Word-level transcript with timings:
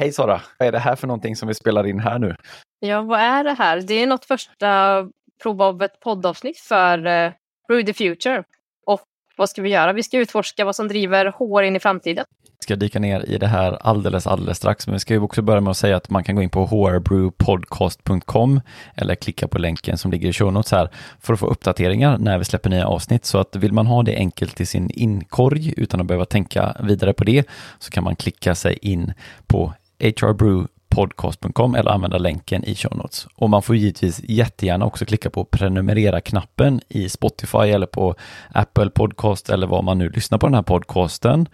Hej 0.00 0.12
Sara! 0.12 0.40
Vad 0.58 0.68
är 0.68 0.72
det 0.72 0.78
här 0.78 0.96
för 0.96 1.06
någonting 1.06 1.36
som 1.36 1.48
vi 1.48 1.54
spelar 1.54 1.86
in 1.86 2.00
här 2.00 2.18
nu? 2.18 2.36
Ja, 2.80 3.02
vad 3.02 3.20
är 3.20 3.44
det 3.44 3.52
här? 3.52 3.80
Det 3.80 3.94
är 3.94 4.06
något 4.06 4.24
första 4.24 5.04
prov 5.42 5.62
av 5.62 5.82
ett 5.82 6.00
poddavsnitt 6.00 6.58
för 6.58 6.98
uh, 6.98 7.32
Brew 7.68 7.92
the 7.92 7.94
Future. 7.94 8.44
Och 8.86 9.00
vad 9.36 9.50
ska 9.50 9.62
vi 9.62 9.70
göra? 9.70 9.92
Vi 9.92 10.02
ska 10.02 10.18
utforska 10.18 10.64
vad 10.64 10.76
som 10.76 10.88
driver 10.88 11.26
HR 11.26 11.62
in 11.62 11.76
i 11.76 11.80
framtiden. 11.80 12.24
Vi 12.42 12.62
ska 12.62 12.76
dyka 12.76 12.98
ner 12.98 13.24
i 13.30 13.38
det 13.38 13.46
här 13.46 13.78
alldeles, 13.80 14.26
alldeles 14.26 14.56
strax, 14.56 14.86
men 14.86 14.92
vi 14.92 14.98
ska 14.98 15.14
ju 15.14 15.20
också 15.20 15.42
börja 15.42 15.60
med 15.60 15.70
att 15.70 15.76
säga 15.76 15.96
att 15.96 16.10
man 16.10 16.24
kan 16.24 16.36
gå 16.36 16.42
in 16.42 16.50
på 16.50 16.66
hrbrewpodcast.com 16.66 18.60
eller 18.94 19.14
klicka 19.14 19.48
på 19.48 19.58
länken 19.58 19.98
som 19.98 20.10
ligger 20.10 20.28
i 20.28 20.32
show 20.32 20.52
notes 20.52 20.72
här 20.72 20.90
för 21.20 21.32
att 21.32 21.40
få 21.40 21.46
uppdateringar 21.46 22.18
när 22.18 22.38
vi 22.38 22.44
släpper 22.44 22.70
nya 22.70 22.86
avsnitt. 22.86 23.24
Så 23.24 23.38
att 23.38 23.56
vill 23.56 23.72
man 23.72 23.86
ha 23.86 24.02
det 24.02 24.16
enkelt 24.16 24.60
i 24.60 24.66
sin 24.66 24.90
inkorg 24.90 25.74
utan 25.76 26.00
att 26.00 26.06
behöva 26.06 26.24
tänka 26.24 26.76
vidare 26.82 27.12
på 27.12 27.24
det 27.24 27.48
så 27.78 27.90
kan 27.90 28.04
man 28.04 28.16
klicka 28.16 28.54
sig 28.54 28.78
in 28.82 29.12
på 29.46 29.72
hrbrew.podcast.com 29.98 31.74
eller 31.74 31.90
använda 31.90 32.18
länken 32.18 32.64
i 32.64 32.74
show 32.74 32.96
notes. 32.96 33.26
Och 33.34 33.50
man 33.50 33.62
får 33.62 33.76
givetvis 33.76 34.20
jättegärna 34.24 34.84
också 34.84 35.04
klicka 35.04 35.30
på 35.30 35.44
prenumerera-knappen 35.44 36.80
i 36.88 37.08
Spotify 37.08 37.58
eller 37.58 37.86
på 37.86 38.14
Apple 38.52 38.90
Podcast 38.90 39.50
eller 39.50 39.66
vad 39.66 39.84
man 39.84 39.98
nu 39.98 40.08
lyssnar 40.08 40.38
på 40.38 40.46
den 40.46 40.54
här 40.54 40.62
podcasten. 40.62 41.48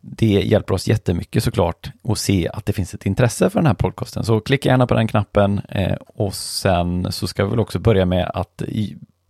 Det 0.00 0.26
hjälper 0.26 0.74
oss 0.74 0.88
jättemycket 0.88 1.44
såklart 1.44 1.90
att 2.08 2.18
se 2.18 2.48
att 2.48 2.66
det 2.66 2.72
finns 2.72 2.94
ett 2.94 3.06
intresse 3.06 3.50
för 3.50 3.58
den 3.58 3.66
här 3.66 3.74
podcasten. 3.74 4.24
Så 4.24 4.40
klicka 4.40 4.68
gärna 4.68 4.86
på 4.86 4.94
den 4.94 5.08
knappen 5.08 5.60
eh, 5.68 5.96
och 6.06 6.34
sen 6.34 7.12
så 7.12 7.26
ska 7.26 7.44
vi 7.44 7.50
väl 7.50 7.60
också 7.60 7.78
börja 7.78 8.06
med 8.06 8.30
att 8.34 8.62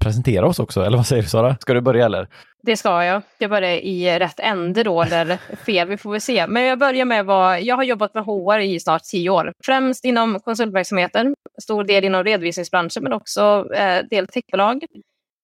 presentera 0.04 0.46
oss 0.46 0.58
också, 0.58 0.84
eller 0.84 0.96
vad 0.96 1.06
säger 1.06 1.22
du 1.22 1.28
Sara? 1.28 1.56
Ska 1.60 1.74
du 1.74 1.80
börja 1.80 2.04
eller? 2.04 2.28
Det 2.62 2.76
ska 2.76 3.04
jag. 3.04 3.22
Jag 3.38 3.50
börjar 3.50 3.70
i 3.70 4.18
rätt 4.18 4.40
ände 4.40 4.82
då, 4.82 5.02
eller 5.02 5.36
fel, 5.66 5.88
vi 5.88 5.96
får 5.96 6.10
väl 6.10 6.20
se. 6.20 6.46
Men 6.46 6.62
jag 6.62 6.78
börjar 6.78 7.04
med 7.04 7.26
vad, 7.26 7.62
jag 7.62 7.76
har 7.76 7.82
jobbat 7.82 8.14
med 8.14 8.24
HR 8.24 8.59
i 8.59 8.80
snart 8.80 9.02
tio 9.02 9.30
år. 9.30 9.52
Främst 9.64 10.04
inom 10.04 10.40
konsultverksamheten, 10.40 11.34
stor 11.62 11.84
del 11.84 12.04
inom 12.04 12.24
redovisningsbranschen 12.24 13.02
men 13.02 13.12
också 13.12 13.66
eh, 13.74 14.04
del 14.10 14.26
techbolag. 14.26 14.84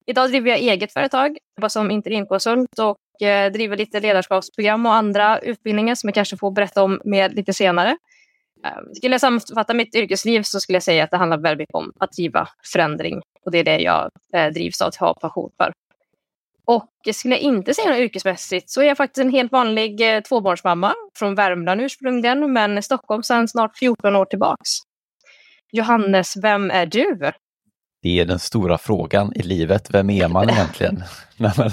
Idag 0.07 0.31
driver 0.31 0.51
jag 0.51 0.59
eget 0.59 0.93
företag, 0.93 1.37
jobbar 1.57 1.69
som 1.69 1.91
interimkonsult 1.91 2.79
och 2.79 3.27
eh, 3.27 3.53
driver 3.53 3.77
lite 3.77 4.01
ledarskapsprogram 4.01 4.87
och 4.87 4.95
andra 4.95 5.39
utbildningar 5.39 5.95
som 5.95 6.09
jag 6.09 6.15
kanske 6.15 6.37
får 6.37 6.51
berätta 6.51 6.83
om 6.83 7.01
mer 7.05 7.31
lite 7.31 7.53
senare. 7.53 7.97
Ehm, 8.65 8.95
skulle 8.95 9.15
jag 9.15 9.21
sammanfatta 9.21 9.75
mitt 9.75 9.95
yrkesliv 9.95 10.43
så 10.43 10.61
skulle 10.61 10.77
jag 10.77 10.83
säga 10.83 11.05
att 11.05 11.11
det 11.11 11.17
handlar 11.17 11.39
väldigt 11.39 11.59
mycket 11.59 11.75
om 11.75 11.93
att 12.01 12.13
driva 12.13 12.49
förändring 12.73 13.21
och 13.45 13.51
det 13.51 13.59
är 13.59 13.65
det 13.65 13.79
jag 13.79 14.11
eh, 14.35 14.53
drivs 14.53 14.81
av 14.81 14.89
att 14.89 14.97
ha 14.97 15.15
passion 15.15 15.51
för. 15.57 15.73
Och 16.65 17.15
skulle 17.15 17.35
jag 17.35 17.43
inte 17.43 17.75
säga 17.75 17.91
något 17.91 17.99
yrkesmässigt 17.99 18.71
så 18.71 18.81
är 18.81 18.85
jag 18.85 18.97
faktiskt 18.97 19.25
en 19.25 19.33
helt 19.33 19.53
vanlig 19.53 20.15
eh, 20.17 20.21
tvåbarnsmamma 20.21 20.95
från 21.19 21.35
Värmland 21.35 21.81
ursprungligen, 21.81 22.53
men 22.53 22.83
Stockholm 22.83 23.23
sedan 23.23 23.49
snart 23.49 23.79
14 23.79 24.17
år 24.17 24.25
tillbaks. 24.25 24.71
Johannes, 25.73 26.37
vem 26.37 26.71
är 26.71 26.87
du? 26.87 27.33
Det 28.03 28.21
är 28.21 28.25
den 28.25 28.39
stora 28.39 28.79
frågan 28.79 29.33
i 29.35 29.43
livet. 29.43 29.95
Vem 29.95 30.11
är 30.11 30.29
man 30.29 30.51
egentligen? 30.51 31.03
Men, 31.37 31.53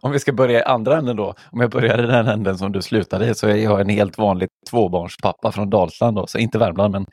om 0.00 0.12
vi 0.12 0.18
ska 0.18 0.32
börja 0.32 0.58
i 0.58 0.62
andra 0.62 0.98
änden 0.98 1.16
då. 1.16 1.34
Om 1.50 1.60
jag 1.60 1.70
börjar 1.70 2.04
i 2.04 2.06
den 2.06 2.26
änden 2.26 2.58
som 2.58 2.72
du 2.72 2.82
slutade 2.82 3.26
i 3.26 3.34
så 3.34 3.48
är 3.48 3.56
jag 3.56 3.80
en 3.80 3.88
helt 3.88 4.18
vanlig 4.18 4.48
tvåbarnspappa 4.70 5.52
från 5.52 5.70
Dalsland. 5.70 6.16
Då, 6.16 6.26
så 6.26 6.38
inte 6.38 6.58
Värmland 6.58 6.92
men 6.92 7.06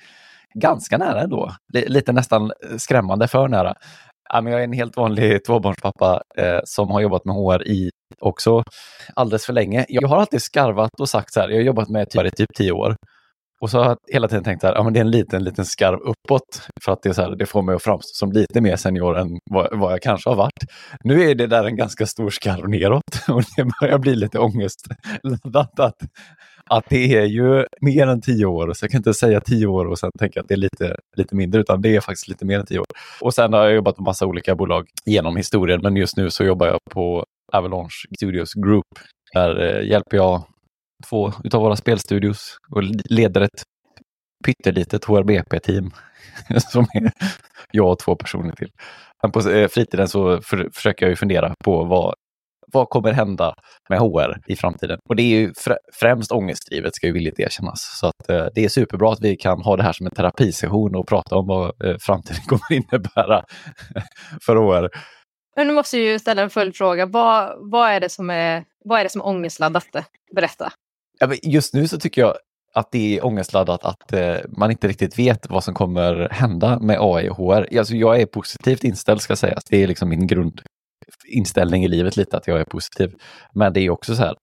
ganska 0.54 0.98
nära 0.98 1.22
ändå. 1.22 1.52
Lite 1.74 2.12
nästan 2.12 2.52
skrämmande 2.78 3.28
för 3.28 3.48
nära. 3.48 3.74
jag 4.34 4.52
är 4.52 4.64
en 4.64 4.74
helt 4.74 4.98
vanlig 4.98 5.46
tvåbarnspappa 5.46 6.22
eh, 6.38 6.60
som 6.64 6.92
har 6.92 7.02
jobbat 7.02 7.26
med 7.26 7.36
HR 7.36 7.68
i 7.68 7.90
också 8.20 8.64
alldeles 9.16 9.46
för 9.46 9.54
länge. 9.54 9.86
Jag 9.90 10.08
har 10.08 10.18
alltid 10.18 10.42
skarvat 10.42 11.00
och 11.00 11.10
sagt 11.10 11.34
så 11.34 11.40
här, 11.40 11.50
jag 11.50 11.58
har 11.58 11.64
jobbat 11.64 11.90
med 11.90 12.10
typ, 12.10 12.26
i 12.26 12.32
typ 12.32 12.50
tio 12.58 12.72
år. 12.72 12.96
Och 13.62 13.70
så 13.70 13.78
har 13.78 13.86
jag 13.86 13.98
hela 14.12 14.28
tiden 14.28 14.44
tänkt 14.44 14.64
att 14.64 14.76
ja, 14.76 14.90
det 14.90 15.00
är 15.00 15.02
en 15.02 15.12
liten, 15.12 15.44
liten 15.44 15.66
skarv 15.66 16.00
uppåt 16.00 16.70
för 16.84 16.92
att 16.92 17.02
det, 17.04 17.10
är 17.10 17.14
så 17.14 17.22
här, 17.22 17.36
det 17.36 17.46
får 17.46 17.62
mig 17.62 17.76
att 17.76 17.84
framstå 17.84 18.10
som 18.14 18.32
lite 18.32 18.62
mer 18.62 18.76
senior 18.76 19.18
än 19.18 19.28
vad, 19.52 19.80
vad, 19.80 19.94
jag 19.94 20.02
kanske 20.02 20.30
har 20.30 20.38
varit. 20.38 20.64
Nu 21.04 21.30
är 21.30 21.36
det 21.36 21.48
där 21.48 21.64
en 21.64 21.76
ganska 21.76 22.06
stor 22.06 22.30
skarv 22.30 22.70
neråt 22.70 23.04
och 23.30 23.44
det 23.58 23.68
börjar 23.82 23.98
bli 23.98 24.16
lite 24.16 24.40
ångestladdat 24.40 25.80
att, 25.80 25.96
att 26.70 26.86
det 26.90 27.16
är 27.16 27.26
ju 27.26 27.66
mer 27.82 28.08
än 28.08 28.22
tio 28.22 28.46
år. 28.46 28.74
Så 28.74 28.84
jag 28.84 28.92
kan 28.92 29.00
inte 29.00 29.14
säga 29.14 29.42
tio 29.42 29.68
år 29.68 29.86
och 29.86 30.00
sen 30.00 30.12
tänka 30.20 30.40
att 30.42 30.48
det 30.48 30.54
är 30.54 30.58
lite, 30.58 30.96
lite 31.18 31.36
mindre, 31.36 31.62
utan 31.62 31.82
det 31.82 31.96
är 31.96 32.02
faktiskt 32.02 32.28
lite 32.28 32.46
mer 32.46 32.60
än 32.60 32.66
tio 32.66 32.80
år. 32.80 32.86
Och 33.22 33.34
sen 33.34 33.54
har 33.54 33.64
jag 33.64 33.74
jobbat 33.76 33.96
på 33.96 34.04
massa 34.04 34.26
olika 34.26 34.56
bolag 34.56 34.86
genom 35.06 35.38
historien, 35.38 35.80
men 35.84 35.96
just 35.96 36.18
nu 36.18 36.30
så 36.30 36.44
jobbar 36.44 36.68
jag 36.68 36.80
på 36.92 37.26
Avalanche 37.54 38.08
Studios 38.18 38.54
Group. 38.54 38.86
Där 39.34 39.62
eh, 39.62 39.90
hjälper 39.90 40.18
jag 40.18 40.44
två 41.10 41.32
utav 41.44 41.62
våra 41.62 41.76
spelstudios 41.76 42.58
och 42.72 42.84
leder 43.10 43.42
ett 43.42 43.64
pyttelitet 44.46 45.06
HRBP-team 45.06 45.92
som 46.72 46.86
är 46.94 47.12
jag 47.72 47.92
och 47.92 48.00
två 48.00 48.16
personer 48.16 48.52
till. 48.56 48.72
Men 49.24 49.32
på 49.32 49.50
eh, 49.50 49.68
fritiden 49.68 50.08
så 50.08 50.42
för, 50.42 50.70
försöker 50.74 51.06
jag 51.06 51.10
ju 51.10 51.16
fundera 51.16 51.54
på 51.64 51.84
vad, 51.84 52.16
vad 52.74 52.90
kommer 52.90 53.12
hända 53.12 53.54
med 53.90 54.00
HR 54.00 54.38
i 54.48 54.56
framtiden? 54.56 55.00
Och 55.10 55.16
det 55.16 55.24
är 55.24 55.40
ju 55.40 55.54
främst 56.00 56.32
ångestdrivet, 56.32 56.96
ska 56.96 57.08
ju 57.08 57.14
villigt 57.14 57.40
erkännas. 57.40 57.98
Så 58.00 58.08
att, 58.08 58.30
eh, 58.30 58.48
det 58.56 58.66
är 58.66 58.70
superbra 58.70 59.12
att 59.12 59.22
vi 59.22 59.36
kan 59.36 59.62
ha 59.62 59.78
det 59.78 59.84
här 59.84 59.94
som 59.94 60.06
en 60.06 60.16
terapisession 60.16 60.96
och 60.96 61.08
prata 61.08 61.36
om 61.36 61.48
vad 61.48 61.86
eh, 61.86 61.96
framtiden 62.00 62.42
kommer 62.48 62.72
innebära 62.72 63.44
för 64.46 64.56
HR. 64.56 64.90
Men 65.56 65.68
nu 65.68 65.74
måste 65.74 65.98
jag 65.98 66.06
ju 66.06 66.20
ställa 66.20 66.42
en 66.42 66.50
följdfråga. 66.50 67.06
Vad, 67.06 67.54
vad, 67.72 67.90
är 67.90 68.00
det 68.00 68.10
som 68.10 68.30
är, 68.30 68.64
vad 68.86 69.00
är 69.00 69.04
det 69.04 69.10
som 69.10 69.22
är 69.22 69.28
ångestladdat? 69.28 69.88
Berätta. 70.36 70.72
Just 71.44 71.74
nu 71.74 71.88
så 71.88 72.00
tycker 72.00 72.22
jag 72.22 72.36
att 72.76 72.92
det 72.92 73.18
är 73.18 73.26
ångestladdat 73.26 73.86
att 73.86 74.14
eh, 74.14 74.38
man 74.58 74.72
inte 74.72 74.88
riktigt 74.88 75.20
vet 75.20 75.50
vad 75.50 75.64
som 75.64 75.74
kommer 75.74 76.30
hända 76.32 76.80
med 76.80 76.98
AI 77.00 77.30
och 77.30 77.38
HR. 77.38 77.78
Alltså 77.78 77.96
jag 77.96 78.22
är 78.22 78.26
positivt 78.26 78.84
inställd 78.84 79.22
ska 79.22 79.36
sägas. 79.36 79.64
Det 79.70 79.84
är 79.84 79.88
liksom 79.88 80.10
min 80.10 80.28
grundinställning 80.28 81.84
i 81.84 81.88
livet 81.88 82.18
lite 82.18 82.38
att 82.38 82.48
jag 82.48 82.60
är 82.60 82.66
positiv. 82.66 83.16
Men 83.54 83.74
det 83.74 83.80
är 83.80 83.90
också 83.90 84.16
så 84.16 84.22
här, 84.22 84.36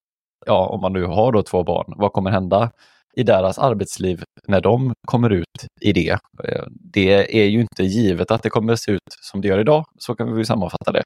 ja 0.46 0.66
om 0.66 0.80
man 0.80 0.92
nu 0.92 1.04
har 1.04 1.32
då 1.32 1.42
två 1.42 1.64
barn, 1.64 1.94
vad 1.96 2.12
kommer 2.12 2.30
hända 2.30 2.70
i 3.16 3.22
deras 3.22 3.58
arbetsliv 3.58 4.22
när 4.48 4.60
de 4.60 4.92
kommer 5.06 5.30
ut 5.30 5.66
i 5.80 5.92
det? 5.92 6.18
Eh, 6.44 6.64
det 6.92 7.42
är 7.42 7.48
ju 7.48 7.60
inte 7.60 7.82
givet 7.82 8.30
att 8.30 8.42
det 8.42 8.50
kommer 8.50 8.76
se 8.76 8.92
ut 8.92 9.00
som 9.20 9.40
det 9.40 9.48
gör 9.48 9.58
idag, 9.58 9.84
så 9.98 10.14
kan 10.14 10.34
vi 10.34 10.44
sammanfatta 10.44 10.92
det. 10.92 11.04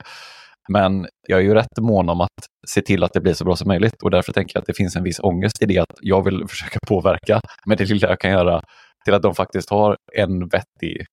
Men 0.69 1.07
jag 1.29 1.39
är 1.39 1.43
ju 1.43 1.55
rätt 1.55 1.79
mån 1.81 2.09
om 2.09 2.21
att 2.21 2.31
se 2.69 2.83
till 2.83 3.05
att 3.05 3.13
det 3.13 3.21
blir 3.21 3.35
så 3.35 3.45
bra 3.45 3.57
som 3.57 3.69
möjligt 3.69 4.03
och 4.03 4.11
därför 4.11 4.33
tänker 4.33 4.57
jag 4.57 4.61
att 4.61 4.67
det 4.67 4.77
finns 4.77 4.97
en 4.97 5.03
viss 5.03 5.21
ångest 5.21 5.63
i 5.63 5.67
det 5.67 5.79
att 5.79 5.95
jag 6.01 6.25
vill 6.25 6.45
försöka 6.49 6.79
påverka 6.89 7.41
med 7.67 7.79
det 7.79 7.85
lilla 7.85 8.09
jag 8.09 8.21
kan 8.21 8.31
göra 8.31 8.63
till 9.05 9.15
att 9.15 9.23
de 9.23 9.35
faktiskt 9.35 9.71
har 9.71 9.97
en 10.13 10.49
vettig 10.49 11.07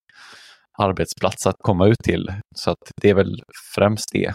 arbetsplats 0.78 1.48
att 1.48 1.56
komma 1.60 1.88
ut 1.88 2.00
till. 2.04 2.34
Så 2.56 2.72
att 2.72 2.92
det 3.02 3.10
är 3.10 3.14
väl 3.14 3.44
främst 3.76 4.10
det. 4.14 4.34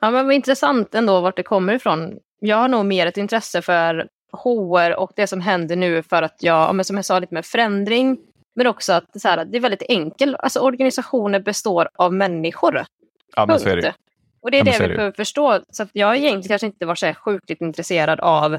Ja, 0.00 0.10
men 0.10 0.26
vad 0.26 0.34
intressant 0.34 0.94
ändå 0.94 1.20
vart 1.20 1.36
det 1.36 1.42
kommer 1.42 1.74
ifrån. 1.74 2.18
Jag 2.40 2.56
har 2.56 2.68
nog 2.68 2.86
mer 2.86 3.06
ett 3.06 3.16
intresse 3.16 3.62
för 3.62 4.08
HR 4.32 4.96
och 4.96 5.12
det 5.16 5.26
som 5.26 5.40
händer 5.40 5.76
nu 5.76 6.02
för 6.02 6.22
att 6.22 6.36
jag, 6.40 6.86
som 6.86 6.96
jag 6.96 7.04
sa, 7.04 7.18
lite 7.18 7.34
med 7.34 7.46
förändring. 7.46 8.18
Men 8.54 8.66
också 8.66 8.92
att 8.92 9.20
så 9.20 9.28
här, 9.28 9.44
det 9.44 9.56
är 9.56 9.60
väldigt 9.60 9.82
enkelt. 9.88 10.36
Alltså 10.38 10.60
organisationer 10.60 11.40
består 11.40 11.88
av 11.94 12.14
människor. 12.14 12.84
Ja, 13.36 13.46
men 13.46 13.60
så 13.60 13.68
är 13.68 13.76
det. 13.76 13.94
Och 14.42 14.50
det 14.50 14.58
är 14.58 14.64
det 14.64 14.80
vi 14.80 14.88
behöver 14.88 15.12
förstå. 15.12 15.60
Så 15.70 15.82
att 15.82 15.90
jag 15.92 16.06
har 16.06 16.14
egentligen 16.14 16.48
kanske 16.48 16.66
inte 16.66 16.86
varit 16.86 16.98
så 16.98 17.14
sjukligt 17.14 17.60
intresserad 17.60 18.20
av 18.20 18.58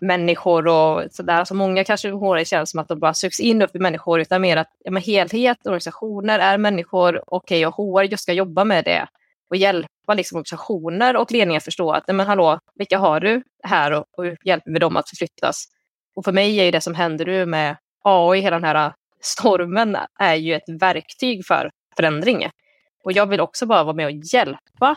människor 0.00 0.66
och 0.66 1.02
sådär. 1.10 1.34
Alltså 1.34 1.54
många 1.54 1.84
kanske 1.84 2.10
HR 2.10 2.44
känns 2.44 2.70
som 2.70 2.80
att 2.80 2.88
de 2.88 3.00
bara 3.00 3.14
sugs 3.14 3.40
in 3.40 3.62
upp 3.62 3.76
i 3.76 3.78
människor 3.78 4.20
utan 4.20 4.40
mer 4.40 4.56
att 4.56 4.70
ja, 4.84 4.90
men 4.90 5.02
helhet, 5.02 5.66
organisationer 5.66 6.38
är 6.38 6.58
människor, 6.58 7.22
okej 7.26 7.66
okay, 7.66 7.84
och 7.86 8.02
HR 8.02 8.02
just 8.02 8.22
ska 8.22 8.32
jobba 8.32 8.64
med 8.64 8.84
det 8.84 9.06
och 9.50 9.56
hjälpa 9.56 10.14
liksom, 10.14 10.36
organisationer 10.36 11.16
och 11.16 11.32
ledningar 11.32 11.60
förstå 11.60 11.90
att 11.90 12.04
men 12.06 12.26
hallå, 12.26 12.58
vilka 12.74 12.98
har 12.98 13.20
du 13.20 13.42
här 13.62 13.92
och, 13.92 14.04
och 14.18 14.24
hjälper 14.44 14.70
vi 14.70 14.78
dem 14.78 14.96
att 14.96 15.08
förflyttas? 15.08 15.64
Och 16.16 16.24
för 16.24 16.32
mig 16.32 16.56
är 16.58 16.72
det 16.72 16.80
som 16.80 16.94
händer 16.94 17.26
nu 17.26 17.46
med 17.46 17.76
AI, 18.04 18.40
hela 18.40 18.56
den 18.60 18.76
här 18.76 18.92
stormen, 19.20 19.96
är 20.18 20.34
ju 20.34 20.54
ett 20.54 20.68
verktyg 20.80 21.46
för 21.46 21.70
förändring. 21.96 22.48
Och 23.04 23.12
jag 23.12 23.26
vill 23.26 23.40
också 23.40 23.66
bara 23.66 23.84
vara 23.84 23.96
med 23.96 24.06
och 24.06 24.34
hjälpa 24.34 24.96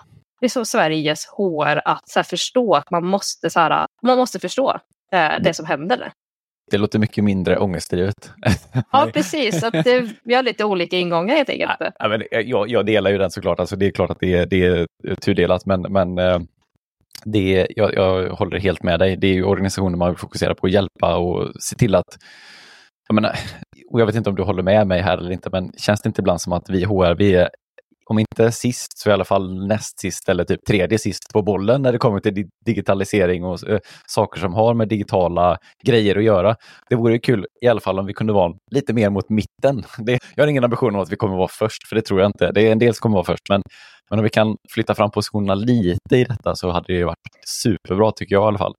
så 0.49 0.65
Sveriges 0.65 1.25
HR 1.25 1.81
att 1.85 2.09
så 2.09 2.19
här, 2.19 2.23
förstå 2.23 2.73
att 2.73 2.91
man 2.91 3.05
måste, 3.05 3.49
så 3.49 3.59
här, 3.59 3.87
man 4.01 4.17
måste 4.17 4.39
förstå 4.39 4.79
eh, 5.11 5.31
det 5.43 5.53
som 5.53 5.65
händer. 5.65 6.11
Det 6.71 6.77
låter 6.77 6.99
mycket 6.99 7.23
mindre 7.23 7.57
ångestdrivet. 7.57 8.31
Ja, 8.91 9.09
precis. 9.13 9.63
Att 9.63 9.73
det, 9.73 10.13
vi 10.23 10.33
har 10.33 10.43
lite 10.43 10.65
olika 10.65 10.97
ingångar 10.97 11.35
helt 11.35 11.49
enkelt. 11.49 11.93
Ja, 11.99 12.07
men 12.07 12.23
jag, 12.31 12.69
jag 12.69 12.85
delar 12.85 13.11
ju 13.11 13.17
den 13.17 13.31
såklart. 13.31 13.59
Alltså, 13.59 13.75
det 13.75 13.85
är 13.85 13.91
klart 13.91 14.09
att 14.09 14.19
det 14.19 14.33
är, 14.33 14.45
det 14.45 14.65
är 14.65 14.87
tudelat, 15.15 15.65
men, 15.65 15.81
men 15.81 16.17
eh, 16.17 16.39
det 17.25 17.67
jag, 17.75 17.93
jag 17.93 18.29
håller 18.29 18.59
helt 18.59 18.83
med 18.83 18.99
dig. 18.99 19.17
Det 19.17 19.27
är 19.27 19.33
ju 19.33 19.43
organisationer 19.43 19.97
man 19.97 20.09
vill 20.09 20.17
fokusera 20.17 20.55
på 20.55 20.67
att 20.67 20.73
hjälpa 20.73 21.17
och 21.17 21.51
se 21.59 21.75
till 21.75 21.95
att 21.95 22.17
jag 23.07 23.15
menar, 23.15 23.35
och 23.91 24.01
jag 24.01 24.05
vet 24.05 24.15
inte 24.15 24.29
om 24.29 24.35
du 24.35 24.43
håller 24.43 24.63
med 24.63 24.87
mig 24.87 25.01
här 25.01 25.17
eller 25.17 25.31
inte, 25.31 25.49
men 25.51 25.71
känns 25.77 26.01
det 26.01 26.07
inte 26.07 26.21
ibland 26.21 26.41
som 26.41 26.53
att 26.53 26.69
vi 26.69 26.83
HR, 26.83 27.15
vi 27.15 27.35
är 27.35 27.49
om 28.09 28.19
inte 28.19 28.51
sist 28.51 28.97
så 28.97 29.09
i 29.09 29.13
alla 29.13 29.25
fall 29.25 29.67
näst 29.67 29.99
sist 29.99 30.29
eller 30.29 30.43
typ 30.43 30.65
tredje 30.65 30.99
sist 30.99 31.33
på 31.33 31.41
bollen 31.41 31.81
när 31.81 31.91
det 31.91 31.97
kommer 31.97 32.19
till 32.19 32.49
digitalisering 32.65 33.45
och 33.45 33.59
saker 34.07 34.39
som 34.39 34.53
har 34.53 34.73
med 34.73 34.87
digitala 34.87 35.57
grejer 35.83 36.15
att 36.15 36.23
göra. 36.23 36.55
Det 36.89 36.95
vore 36.95 37.19
kul 37.19 37.45
i 37.61 37.67
alla 37.67 37.79
fall 37.79 37.99
om 37.99 38.05
vi 38.05 38.13
kunde 38.13 38.33
vara 38.33 38.53
lite 38.71 38.93
mer 38.93 39.09
mot 39.09 39.29
mitten. 39.29 39.83
Det, 39.97 40.19
jag 40.35 40.43
har 40.43 40.47
ingen 40.47 40.63
ambition 40.63 40.95
om 40.95 41.01
att 41.01 41.11
vi 41.11 41.15
kommer 41.15 41.37
vara 41.37 41.47
först, 41.47 41.87
för 41.87 41.95
det 41.95 42.01
tror 42.01 42.19
jag 42.19 42.29
inte. 42.29 42.51
Det 42.51 42.61
är 42.61 42.71
en 42.71 42.79
del 42.79 42.93
som 42.93 43.01
kommer 43.01 43.15
vara 43.15 43.25
först, 43.25 43.49
men, 43.49 43.61
men 44.09 44.19
om 44.19 44.23
vi 44.23 44.29
kan 44.29 44.57
flytta 44.69 44.95
fram 44.95 45.11
positionerna 45.11 45.55
lite 45.55 46.17
i 46.17 46.23
detta 46.23 46.55
så 46.55 46.71
hade 46.71 46.93
det 46.93 47.03
varit 47.03 47.17
superbra 47.45 48.11
tycker 48.11 48.35
jag 48.35 48.43
i 48.43 48.47
alla 48.47 48.57
fall. 48.57 48.75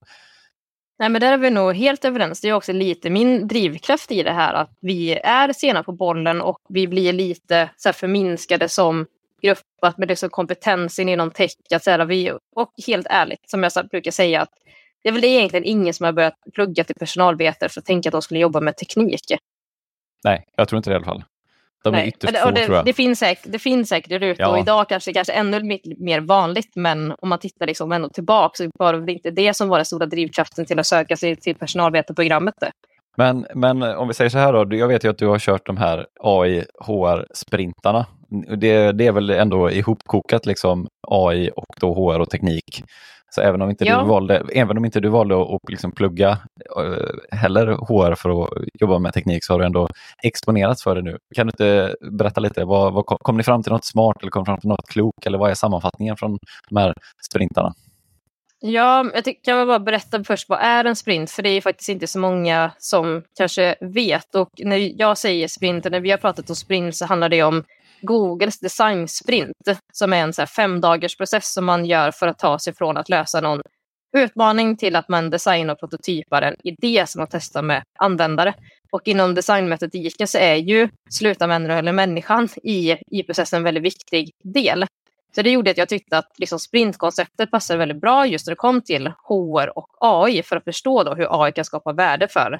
Nej, 0.99 1.09
men 1.09 1.21
där 1.21 1.33
är 1.33 1.37
vi 1.37 1.49
nog 1.49 1.75
helt 1.75 2.05
överens. 2.05 2.41
Det 2.41 2.49
är 2.49 2.53
också 2.53 2.73
lite 2.73 3.09
min 3.09 3.47
drivkraft 3.47 4.11
i 4.11 4.23
det 4.23 4.31
här 4.31 4.53
att 4.53 4.69
vi 4.81 5.13
är 5.13 5.53
sena 5.53 5.83
på 5.83 5.91
bollen 5.91 6.41
och 6.41 6.57
vi 6.69 6.87
blir 6.87 7.13
lite 7.13 7.69
så 7.77 7.89
här, 7.89 7.93
förminskade 7.93 8.69
som 8.69 9.05
grupp. 9.41 9.59
Att 9.81 9.97
med 9.97 10.07
liksom 10.07 10.29
kompetensen 10.29 11.09
inom 11.09 11.31
tech, 11.31 11.51
att 11.75 11.83
så 11.83 11.91
här, 11.91 12.05
vi, 12.05 12.31
och 12.55 12.71
helt 12.87 13.07
ärligt, 13.09 13.49
som 13.49 13.63
jag 13.63 13.71
brukar 13.91 14.11
säga, 14.11 14.41
att 14.41 14.49
det 15.03 15.09
är 15.09 15.13
väl 15.13 15.23
egentligen 15.23 15.65
ingen 15.65 15.93
som 15.93 16.05
har 16.05 16.13
börjat 16.13 16.35
plugga 16.53 16.83
till 16.83 16.95
personalvetare 16.95 17.69
för 17.69 17.81
att 17.81 17.85
tänka 17.85 18.09
att 18.09 18.13
de 18.13 18.21
skulle 18.21 18.39
jobba 18.39 18.61
med 18.61 18.77
teknik. 18.77 19.21
Nej, 20.23 20.45
jag 20.55 20.67
tror 20.67 20.77
inte 20.77 20.89
det 20.89 20.93
i 20.93 20.95
alla 20.95 21.05
fall. 21.05 21.23
De 21.83 21.95
är 21.95 22.07
ytterst 22.07 22.33
det, 22.33 22.39
få, 22.39 22.51
det, 22.51 22.65
tror 22.65 22.75
jag. 22.75 22.85
Det 22.85 22.93
finns 22.93 23.19
säkert, 23.19 23.45
det 23.51 23.59
finns 23.59 23.89
säkert 23.89 24.21
ute 24.21 24.41
ja. 24.41 24.47
och 24.47 24.59
idag 24.59 24.89
kanske 24.89 25.13
kanske 25.13 25.33
ännu 25.33 25.79
mer 25.97 26.19
vanligt 26.19 26.75
men 26.75 27.13
om 27.19 27.29
man 27.29 27.39
tittar 27.39 27.67
liksom 27.67 27.91
ändå 27.91 28.09
tillbaka 28.09 28.55
så 28.55 28.69
var 28.79 28.93
det 28.93 29.11
inte 29.11 29.31
det 29.31 29.53
som 29.53 29.69
var 29.69 29.77
den 29.77 29.85
stora 29.85 30.05
drivkraften 30.05 30.65
till 30.65 30.79
att 30.79 30.87
söka 30.87 31.17
sig 31.17 31.35
till 31.35 31.55
personalvetarprogrammet. 31.55 32.55
Men, 33.17 33.45
men 33.55 33.83
om 33.83 34.07
vi 34.07 34.13
säger 34.13 34.29
så 34.29 34.37
här 34.37 34.65
då, 34.65 34.75
jag 34.75 34.87
vet 34.87 35.03
ju 35.03 35.09
att 35.09 35.17
du 35.17 35.27
har 35.27 35.39
kört 35.39 35.65
de 35.65 35.77
här 35.77 36.07
AI 36.19 36.65
HR-sprintarna. 36.79 38.05
Det, 38.57 38.91
det 38.91 39.07
är 39.07 39.11
väl 39.11 39.29
ändå 39.29 39.71
ihopkokat 39.71 40.45
liksom 40.45 40.87
AI 41.07 41.49
och 41.55 41.75
då 41.79 41.93
HR 41.93 42.19
och 42.19 42.29
teknik. 42.29 42.83
Så 43.29 43.41
även 43.41 43.61
om 43.61 43.69
inte 43.69 43.85
ja. 43.85 44.01
du 44.01 44.07
valde, 44.07 44.43
även 44.53 44.77
om 44.77 44.85
inte 44.85 44.99
du 44.99 45.09
valde 45.09 45.41
att 45.41 45.69
liksom 45.69 45.91
plugga 45.91 46.37
uh, 46.79 47.37
heller 47.37 47.67
HR 47.67 48.15
för 48.15 48.43
att 48.43 48.49
jobba 48.73 48.99
med 48.99 49.13
teknik 49.13 49.43
så 49.45 49.53
har 49.53 49.59
du 49.59 49.65
ändå 49.65 49.87
exponerats 50.23 50.83
för 50.83 50.95
det 50.95 51.01
nu. 51.01 51.17
Kan 51.35 51.47
du 51.47 51.51
inte 51.51 51.95
berätta 52.11 52.41
lite, 52.41 52.65
vad, 52.65 52.93
vad, 52.93 53.05
kom 53.05 53.37
ni 53.37 53.43
fram 53.43 53.63
till 53.63 53.71
något 53.71 53.85
smart 53.85 54.17
eller 54.21 54.31
kom 54.31 54.45
fram 54.45 54.59
till 54.59 54.69
något 54.69 54.87
klokt 54.89 55.25
eller 55.25 55.37
vad 55.37 55.51
är 55.51 55.55
sammanfattningen 55.55 56.17
från 56.17 56.37
de 56.69 56.77
här 56.77 56.93
sprintarna? 57.29 57.73
Ja, 58.61 59.11
jag 59.13 59.35
kan 59.43 59.57
väl 59.57 59.67
bara 59.67 59.79
berätta 59.79 60.23
först 60.23 60.49
vad 60.49 60.59
är 60.59 60.85
en 60.85 60.95
sprint? 60.95 61.31
För 61.31 61.43
det 61.43 61.49
är 61.49 61.61
faktiskt 61.61 61.89
inte 61.89 62.07
så 62.07 62.19
många 62.19 62.71
som 62.77 63.23
kanske 63.37 63.75
vet. 63.81 64.35
Och 64.35 64.49
när 64.57 65.01
jag 65.01 65.17
säger 65.17 65.47
sprint, 65.47 65.85
och 65.85 65.91
när 65.91 65.99
vi 65.99 66.11
har 66.11 66.17
pratat 66.17 66.49
om 66.49 66.55
sprint 66.55 66.95
så 66.95 67.05
handlar 67.05 67.29
det 67.29 67.43
om 67.43 67.63
Googles 68.01 68.59
designsprint 68.59 69.51
som 69.93 70.13
är 70.13 70.17
en 70.17 70.33
så 70.33 70.41
här 70.41 70.47
fem 70.47 70.81
dagars 70.81 71.17
process 71.17 71.53
som 71.53 71.65
man 71.65 71.85
gör 71.85 72.11
för 72.11 72.27
att 72.27 72.39
ta 72.39 72.59
sig 72.59 72.73
från 72.73 72.97
att 72.97 73.09
lösa 73.09 73.41
någon 73.41 73.61
utmaning 74.17 74.77
till 74.77 74.95
att 74.95 75.09
man 75.09 75.29
designar 75.29 75.73
och 75.73 75.79
prototypar 75.79 76.41
en 76.41 76.55
idé 76.63 77.07
som 77.07 77.19
man 77.19 77.27
testar 77.31 77.61
med 77.61 77.83
användare. 77.99 78.53
Och 78.91 79.07
inom 79.07 79.35
designmetodiken 79.35 80.27
så 80.27 80.37
är 80.37 80.55
ju 80.55 80.89
slutanvändaren 81.09 81.79
eller 81.79 81.91
människan 81.91 82.49
i, 82.63 82.97
i 83.07 83.23
processen 83.23 83.57
en 83.57 83.63
väldigt 83.63 83.83
viktig 83.83 84.31
del. 84.43 84.85
Så 85.35 85.41
det 85.41 85.51
gjorde 85.51 85.71
att 85.71 85.77
jag 85.77 85.89
tyckte 85.89 86.17
att 86.17 86.39
liksom 86.39 86.59
sprintkonceptet 86.59 87.51
passade 87.51 87.79
väldigt 87.79 88.01
bra 88.01 88.27
just 88.27 88.47
när 88.47 88.51
det 88.51 88.55
kom 88.55 88.81
till 88.81 89.07
HR 89.07 89.77
och 89.77 89.87
AI 89.99 90.43
för 90.43 90.55
att 90.55 90.63
förstå 90.63 91.03
då 91.03 91.13
hur 91.13 91.43
AI 91.43 91.51
kan 91.51 91.65
skapa 91.65 91.93
värde 91.93 92.27
för 92.27 92.59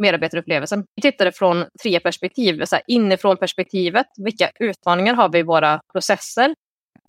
medarbetarupplevelsen. 0.00 0.84
Vi 0.94 1.02
tittade 1.02 1.32
från 1.32 1.64
tre 1.82 2.00
perspektiv. 2.00 2.64
Så 2.64 2.76
här, 2.76 2.82
inifrån 2.86 3.36
perspektivet, 3.36 4.06
vilka 4.24 4.50
utmaningar 4.60 5.14
har 5.14 5.28
vi 5.28 5.38
i 5.38 5.42
våra 5.42 5.80
processer? 5.92 6.54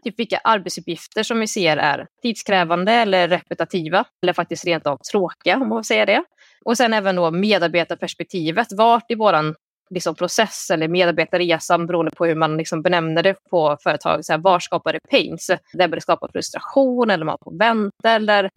Typ 0.03 0.19
vilka 0.19 0.37
arbetsuppgifter 0.37 1.23
som 1.23 1.39
vi 1.39 1.47
ser 1.47 1.77
är 1.77 2.07
tidskrävande 2.21 2.91
eller 2.91 3.27
repetitiva 3.27 4.05
eller 4.23 4.33
faktiskt 4.33 4.65
rent 4.65 4.87
av 4.87 4.97
tråkiga 5.11 5.55
om 5.55 5.69
man 5.69 5.79
får 5.79 5.83
säga 5.83 6.05
det. 6.05 6.23
Och 6.65 6.77
sen 6.77 6.93
även 6.93 7.15
då 7.15 7.31
medarbetarperspektivet. 7.31 8.67
Vart 8.71 9.11
i 9.11 9.15
våran 9.15 9.55
liksom 9.89 10.15
process 10.15 10.69
eller 10.69 10.87
medarbetarresan 10.87 11.87
beroende 11.87 12.11
på 12.11 12.25
hur 12.25 12.35
man 12.35 12.57
liksom 12.57 12.81
benämner 12.81 13.23
det 13.23 13.35
på 13.49 13.77
företag. 13.83 14.25
Så 14.25 14.33
här, 14.33 14.39
var 14.39 14.59
skapar 14.59 14.93
det 14.93 14.99
pains? 15.09 15.51
Där 15.73 15.87
det 15.87 16.01
skapa 16.01 16.27
frustration 16.31 17.09
eller 17.09 17.25
man 17.25 17.37
får 17.43 17.57
vänta 17.57 18.11
eller 18.11 18.49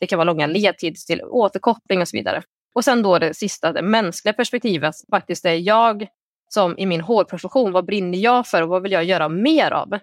det 0.00 0.06
kan 0.06 0.16
vara 0.16 0.24
långa 0.24 0.46
ledtider 0.46 1.06
till 1.06 1.22
återkoppling 1.22 2.00
och 2.00 2.08
så 2.08 2.16
vidare. 2.16 2.42
Och 2.74 2.84
sen 2.84 3.02
då 3.02 3.18
det 3.18 3.34
sista, 3.34 3.72
det 3.72 3.82
mänskliga 3.82 4.32
perspektivet, 4.32 4.94
faktiskt 5.10 5.44
är 5.44 5.54
jag 5.54 6.06
som 6.48 6.78
i 6.78 6.86
min 6.86 7.00
hårprofession, 7.00 7.72
vad 7.72 7.84
brinner 7.84 8.18
jag 8.18 8.46
för 8.46 8.62
och 8.62 8.68
vad 8.68 8.82
vill 8.82 8.92
jag 8.92 9.04
göra 9.04 9.28
mer 9.28 9.70
av? 9.70 9.98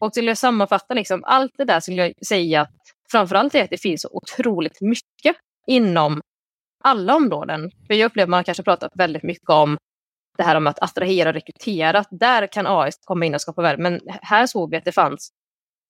Och 0.00 0.12
till 0.12 0.28
att 0.28 0.38
sammanfatta 0.38 0.94
liksom, 0.94 1.24
allt 1.24 1.52
det 1.56 1.64
där 1.64 1.80
skulle 1.80 1.96
jag 1.96 2.26
säga 2.26 2.60
att 2.60 2.70
framförallt 3.10 3.54
är 3.54 3.64
att 3.64 3.70
det 3.70 3.82
finns 3.82 4.02
så 4.02 4.08
otroligt 4.12 4.80
mycket 4.80 5.36
inom 5.66 6.20
alla 6.84 7.14
områden. 7.14 7.70
För 7.86 7.94
jag 7.94 8.06
upplever 8.06 8.26
att 8.26 8.30
man 8.30 8.44
kanske 8.44 8.62
pratat 8.62 8.92
väldigt 8.94 9.22
mycket 9.22 9.50
om 9.50 9.76
det 10.36 10.42
här 10.42 10.56
om 10.56 10.66
att 10.66 10.82
attrahera 10.82 11.28
och 11.28 11.34
rekrytera. 11.34 12.04
Där 12.10 12.46
kan 12.46 12.66
AI 12.66 12.90
komma 13.04 13.26
in 13.26 13.34
och 13.34 13.40
skapa 13.40 13.62
värde. 13.62 13.82
Men 13.82 14.00
här 14.22 14.46
såg 14.46 14.70
vi 14.70 14.76
att 14.76 14.84
det 14.84 14.92
fanns 14.92 15.30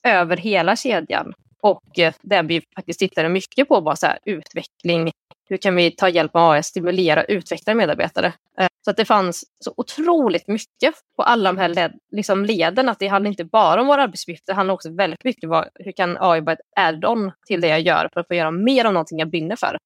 över 0.07 0.37
hela 0.37 0.75
kedjan. 0.75 1.33
Och 1.61 1.99
eh, 1.99 2.13
det 2.21 2.41
vi 2.41 2.61
faktiskt 2.75 2.99
tittade 2.99 3.29
mycket 3.29 3.67
på 3.67 3.81
var 3.81 3.95
så 3.95 4.05
här, 4.05 4.19
utveckling, 4.25 5.11
hur 5.45 5.57
kan 5.57 5.75
vi 5.75 5.91
ta 5.91 6.09
hjälp 6.09 6.35
av 6.35 6.51
AI, 6.51 6.63
stimulera, 6.63 7.21
och 7.21 7.25
utveckla 7.29 7.73
medarbetare? 7.73 8.33
Eh, 8.59 8.67
så 8.85 8.91
att 8.91 8.97
det 8.97 9.05
fanns 9.05 9.43
så 9.59 9.73
otroligt 9.77 10.47
mycket 10.47 10.95
på 11.15 11.23
alla 11.23 11.51
de 11.51 11.57
här 11.57 11.69
led, 11.69 11.93
liksom 12.11 12.45
leden, 12.45 12.89
att 12.89 12.99
det 12.99 13.07
handlar 13.07 13.29
inte 13.29 13.45
bara 13.45 13.81
om 13.81 13.87
våra 13.87 14.03
arbetsuppgifter, 14.03 14.53
det 14.53 14.55
handlar 14.55 14.73
också 14.73 14.91
väldigt 14.91 15.23
mycket 15.23 15.49
om 15.49 15.65
hur 15.75 15.91
kan 15.91 16.17
AI 16.19 16.41
vara 16.41 16.53
ett 16.53 16.59
add-on 16.75 17.31
till 17.47 17.61
det 17.61 17.67
jag 17.67 17.81
gör 17.81 18.09
för 18.13 18.19
att 18.19 18.27
få 18.27 18.33
göra 18.33 18.51
mer 18.51 18.85
av 18.85 18.93
någonting 18.93 19.19
jag 19.19 19.29
brinner 19.29 19.55
för. 19.55 19.77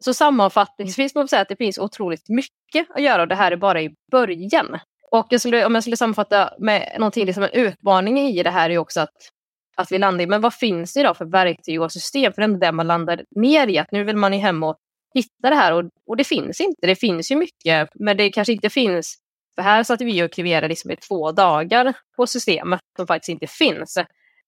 Så 0.00 0.14
sammanfattningsvis 0.14 1.14
måste 1.14 1.18
man 1.18 1.28
säga 1.28 1.42
att 1.42 1.48
det 1.48 1.56
finns 1.56 1.78
otroligt 1.78 2.28
mycket 2.28 2.90
att 2.90 3.02
göra 3.02 3.22
och 3.22 3.28
det 3.28 3.34
här 3.34 3.52
är 3.52 3.56
bara 3.56 3.82
i 3.82 3.94
början. 4.10 4.78
Och 5.10 5.26
jag 5.30 5.40
skulle, 5.40 5.66
om 5.66 5.74
jag 5.74 5.84
skulle 5.84 5.96
sammanfatta 5.96 6.54
med 6.58 6.96
någonting, 6.98 7.26
liksom 7.26 7.42
en 7.42 7.50
utmaning 7.50 8.18
i 8.18 8.42
det 8.42 8.50
här 8.50 8.70
är 8.70 8.78
också 8.78 9.00
att 9.00 9.30
att 9.76 9.92
vi 9.92 9.98
landar 9.98 10.24
i, 10.24 10.26
men 10.26 10.40
vad 10.40 10.54
finns 10.54 10.92
det 10.92 11.00
idag 11.00 11.16
för 11.16 11.24
verktyg 11.24 11.82
och 11.82 11.92
system? 11.92 12.32
För 12.32 12.42
det 12.42 12.54
är 12.54 12.58
det 12.58 12.72
man 12.72 12.86
landar 12.86 13.24
ner 13.30 13.66
i, 13.66 13.78
att 13.78 13.92
nu 13.92 14.04
vill 14.04 14.16
man 14.16 14.32
ju 14.32 14.38
hem 14.38 14.62
och 14.62 14.76
hitta 15.14 15.50
det 15.50 15.56
här 15.56 15.72
och, 15.72 15.84
och 16.06 16.16
det 16.16 16.24
finns 16.24 16.60
inte. 16.60 16.86
Det 16.86 16.96
finns 16.96 17.30
ju 17.30 17.36
mycket, 17.36 17.88
men 17.94 18.16
det 18.16 18.30
kanske 18.30 18.52
inte 18.52 18.70
finns. 18.70 19.16
För 19.54 19.62
här 19.62 19.82
satt 19.82 20.00
vi 20.00 20.22
och 20.22 20.32
kreerade 20.32 20.68
liksom 20.68 20.90
i 20.90 20.96
två 20.96 21.32
dagar 21.32 21.94
på 22.16 22.26
systemet 22.26 22.80
som 22.96 23.06
faktiskt 23.06 23.28
inte 23.28 23.46
finns. 23.46 23.98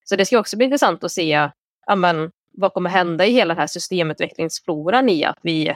Så 0.03 0.15
det 0.15 0.25
ska 0.25 0.39
också 0.39 0.57
bli 0.57 0.65
intressant 0.65 1.03
att 1.03 1.11
se 1.11 1.49
amen, 1.87 2.31
vad 2.53 2.73
kommer 2.73 2.89
hända 2.89 3.25
i 3.25 3.31
hela 3.31 3.53
den 3.53 3.59
här 3.59 3.67
systemutvecklingsfloran 3.67 5.09
i 5.09 5.23
att 5.23 5.39
vi 5.43 5.75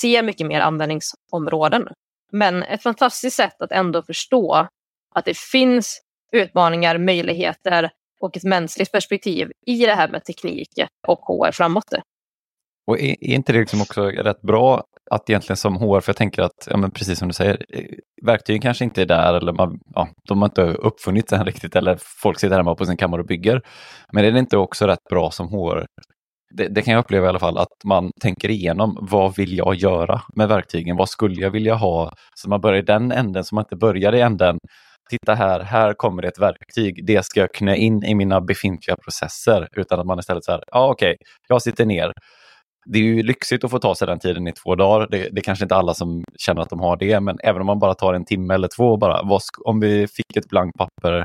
ser 0.00 0.22
mycket 0.22 0.46
mer 0.46 0.60
användningsområden. 0.60 1.88
Men 2.32 2.62
ett 2.62 2.82
fantastiskt 2.82 3.36
sätt 3.36 3.62
att 3.62 3.72
ändå 3.72 4.02
förstå 4.02 4.68
att 5.14 5.24
det 5.24 5.38
finns 5.38 6.00
utmaningar, 6.32 6.98
möjligheter 6.98 7.90
och 8.20 8.36
ett 8.36 8.44
mänskligt 8.44 8.92
perspektiv 8.92 9.52
i 9.66 9.86
det 9.86 9.94
här 9.94 10.08
med 10.08 10.24
teknik 10.24 10.68
och 11.06 11.18
HR 11.18 11.50
framåt. 11.52 11.94
Och 12.86 13.00
är, 13.00 13.10
är, 13.10 13.34
inte 13.34 13.52
det 13.52 13.58
liksom 13.58 13.80
också 13.80 14.04
rätt 14.04 14.42
bra 14.42 14.82
att 15.10 15.30
egentligen 15.30 15.56
som 15.56 15.76
HR, 15.76 16.00
för 16.00 16.10
jag 16.10 16.16
tänker 16.16 16.42
att, 16.42 16.68
ja, 16.70 16.76
men 16.76 16.90
precis 16.90 17.18
som 17.18 17.28
du 17.28 17.34
säger, 17.34 17.64
eh, 17.68 17.84
verktygen 18.26 18.62
kanske 18.62 18.84
inte 18.84 19.02
är 19.02 19.06
där 19.06 19.34
eller 19.34 19.52
man, 19.52 19.78
ja, 19.94 20.08
de 20.28 20.38
har 20.38 20.48
inte 20.48 20.62
uppfunnit 20.62 21.28
den 21.28 21.44
riktigt 21.44 21.76
eller 21.76 21.98
folk 22.22 22.40
sitter 22.40 22.56
hemma 22.56 22.74
på 22.74 22.86
sin 22.86 22.96
kammare 22.96 23.20
och 23.20 23.26
bygger. 23.26 23.62
Men 24.12 24.24
är 24.24 24.32
det 24.32 24.38
inte 24.38 24.56
också 24.56 24.86
rätt 24.86 25.04
bra 25.10 25.30
som 25.30 25.48
HR 25.48 25.86
det, 26.54 26.68
det, 26.68 26.82
kan 26.82 26.94
jag 26.94 27.00
uppleva 27.00 27.26
i 27.26 27.28
alla 27.28 27.38
fall, 27.38 27.58
att 27.58 27.84
man 27.84 28.10
tänker 28.20 28.50
igenom 28.50 28.98
vad 29.00 29.36
vill 29.36 29.56
jag 29.56 29.74
göra 29.74 30.22
med 30.36 30.48
verktygen? 30.48 30.96
Vad 30.96 31.08
skulle 31.08 31.40
jag 31.40 31.50
vilja 31.50 31.74
ha? 31.74 32.12
Så 32.34 32.48
man 32.48 32.60
börjar 32.60 32.78
i 32.78 32.82
den 32.82 33.12
änden, 33.12 33.44
så 33.44 33.54
man 33.54 33.64
inte 33.64 33.76
börjar 33.76 34.14
i 34.14 34.20
änden 34.20 34.58
titta 35.10 35.34
här, 35.34 35.60
här 35.60 35.94
kommer 35.94 36.22
det 36.22 36.28
ett 36.28 36.38
verktyg, 36.38 37.06
det 37.06 37.24
ska 37.24 37.40
jag 37.40 37.54
knä 37.54 37.76
in 37.76 38.04
i 38.04 38.14
mina 38.14 38.40
befintliga 38.40 38.96
processer. 39.04 39.68
Utan 39.76 40.00
att 40.00 40.06
man 40.06 40.18
istället 40.18 40.44
säger, 40.44 40.62
ja 40.66 40.78
ah, 40.78 40.90
okej, 40.90 41.10
okay, 41.10 41.16
jag 41.48 41.62
sitter 41.62 41.86
ner. 41.86 42.12
Det 42.84 42.98
är 42.98 43.02
ju 43.02 43.22
lyxigt 43.22 43.64
att 43.64 43.70
få 43.70 43.78
ta 43.78 43.94
sig 43.94 44.06
den 44.06 44.18
tiden 44.18 44.48
i 44.48 44.52
två 44.52 44.74
dagar. 44.74 45.08
Det, 45.10 45.18
det 45.18 45.40
är 45.40 45.42
kanske 45.42 45.64
inte 45.64 45.74
alla 45.74 45.94
som 45.94 46.24
känner 46.38 46.62
att 46.62 46.70
de 46.70 46.80
har 46.80 46.96
det, 46.96 47.20
men 47.20 47.38
även 47.42 47.60
om 47.60 47.66
man 47.66 47.78
bara 47.78 47.94
tar 47.94 48.14
en 48.14 48.24
timme 48.24 48.54
eller 48.54 48.68
två 48.76 48.96
bara, 48.96 49.22
vad, 49.22 49.40
om 49.64 49.80
vi 49.80 50.06
fick 50.06 50.36
ett 50.36 50.48
blankt 50.48 50.78
papper, 50.78 51.24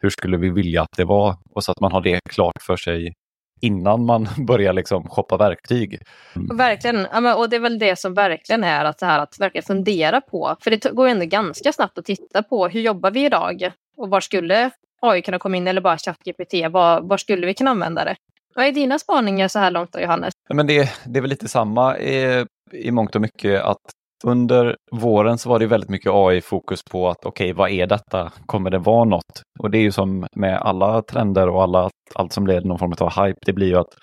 hur 0.00 0.10
skulle 0.10 0.36
vi 0.36 0.50
vilja 0.50 0.82
att 0.82 0.96
det 0.96 1.04
var? 1.04 1.36
Och 1.50 1.64
så 1.64 1.72
att 1.72 1.80
man 1.80 1.92
har 1.92 2.00
det 2.00 2.20
klart 2.30 2.62
för 2.62 2.76
sig 2.76 3.12
innan 3.60 4.06
man 4.06 4.28
börjar 4.46 4.72
liksom 4.72 5.08
shoppa 5.08 5.36
verktyg. 5.36 5.98
Mm. 6.36 6.56
Verkligen, 6.56 7.06
och 7.36 7.50
det 7.50 7.56
är 7.56 7.60
väl 7.60 7.78
det 7.78 7.98
som 7.98 8.14
verkligen 8.14 8.64
är 8.64 8.84
att, 8.84 8.98
så 8.98 9.06
här, 9.06 9.18
att 9.18 9.40
verkligen 9.40 9.62
fundera 9.62 10.20
på. 10.20 10.56
För 10.60 10.70
det 10.70 10.90
går 10.92 11.06
ju 11.06 11.12
ändå 11.12 11.26
ganska 11.26 11.72
snabbt 11.72 11.98
att 11.98 12.04
titta 12.04 12.42
på 12.42 12.68
hur 12.68 12.80
jobbar 12.80 13.10
vi 13.10 13.24
idag 13.24 13.70
och 13.96 14.10
var 14.10 14.20
skulle 14.20 14.70
AI 15.00 15.22
kunna 15.22 15.38
komma 15.38 15.56
in 15.56 15.68
eller 15.68 15.80
bara 15.80 15.98
ChatGPT, 15.98 16.54
var, 16.70 17.00
var 17.00 17.16
skulle 17.16 17.46
vi 17.46 17.54
kunna 17.54 17.70
använda 17.70 18.04
det? 18.04 18.16
Vad 18.54 18.66
är 18.66 18.72
dina 18.72 18.98
spaningar 18.98 19.48
så 19.48 19.58
här 19.58 19.70
långt 19.70 19.92
då, 19.92 20.00
Johannes? 20.00 20.32
Men 20.54 20.66
det, 20.66 20.90
det 21.06 21.18
är 21.18 21.20
väl 21.20 21.30
lite 21.30 21.48
samma 21.48 21.98
i, 21.98 22.46
i 22.72 22.90
mångt 22.90 23.14
och 23.14 23.20
mycket 23.20 23.62
att 23.62 23.80
under 24.24 24.76
våren 24.92 25.38
så 25.38 25.48
var 25.48 25.58
det 25.58 25.66
väldigt 25.66 25.90
mycket 25.90 26.12
AI-fokus 26.12 26.80
på 26.90 27.08
att 27.08 27.24
okej, 27.24 27.44
okay, 27.44 27.52
vad 27.52 27.70
är 27.70 27.86
detta? 27.86 28.32
Kommer 28.46 28.70
det 28.70 28.78
vara 28.78 29.04
något? 29.04 29.42
Och 29.58 29.70
det 29.70 29.78
är 29.78 29.82
ju 29.82 29.92
som 29.92 30.26
med 30.36 30.58
alla 30.58 31.02
trender 31.02 31.48
och 31.48 31.62
alla, 31.62 31.90
allt 32.14 32.32
som 32.32 32.46
leder 32.46 32.68
någon 32.68 32.78
form 32.78 32.94
av 33.00 33.24
hype, 33.24 33.38
det 33.46 33.52
blir 33.52 33.66
ju 33.66 33.76
att 33.76 33.94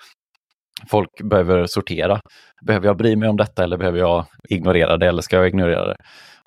folk 0.90 1.08
behöver 1.24 1.66
sortera. 1.66 2.20
Behöver 2.66 2.86
jag 2.86 2.96
bry 2.96 3.16
mig 3.16 3.28
om 3.28 3.36
detta 3.36 3.64
eller 3.64 3.76
behöver 3.76 3.98
jag 3.98 4.24
ignorera 4.48 4.96
det 4.96 5.08
eller 5.08 5.22
ska 5.22 5.36
jag 5.36 5.48
ignorera 5.48 5.86
det? 5.86 5.96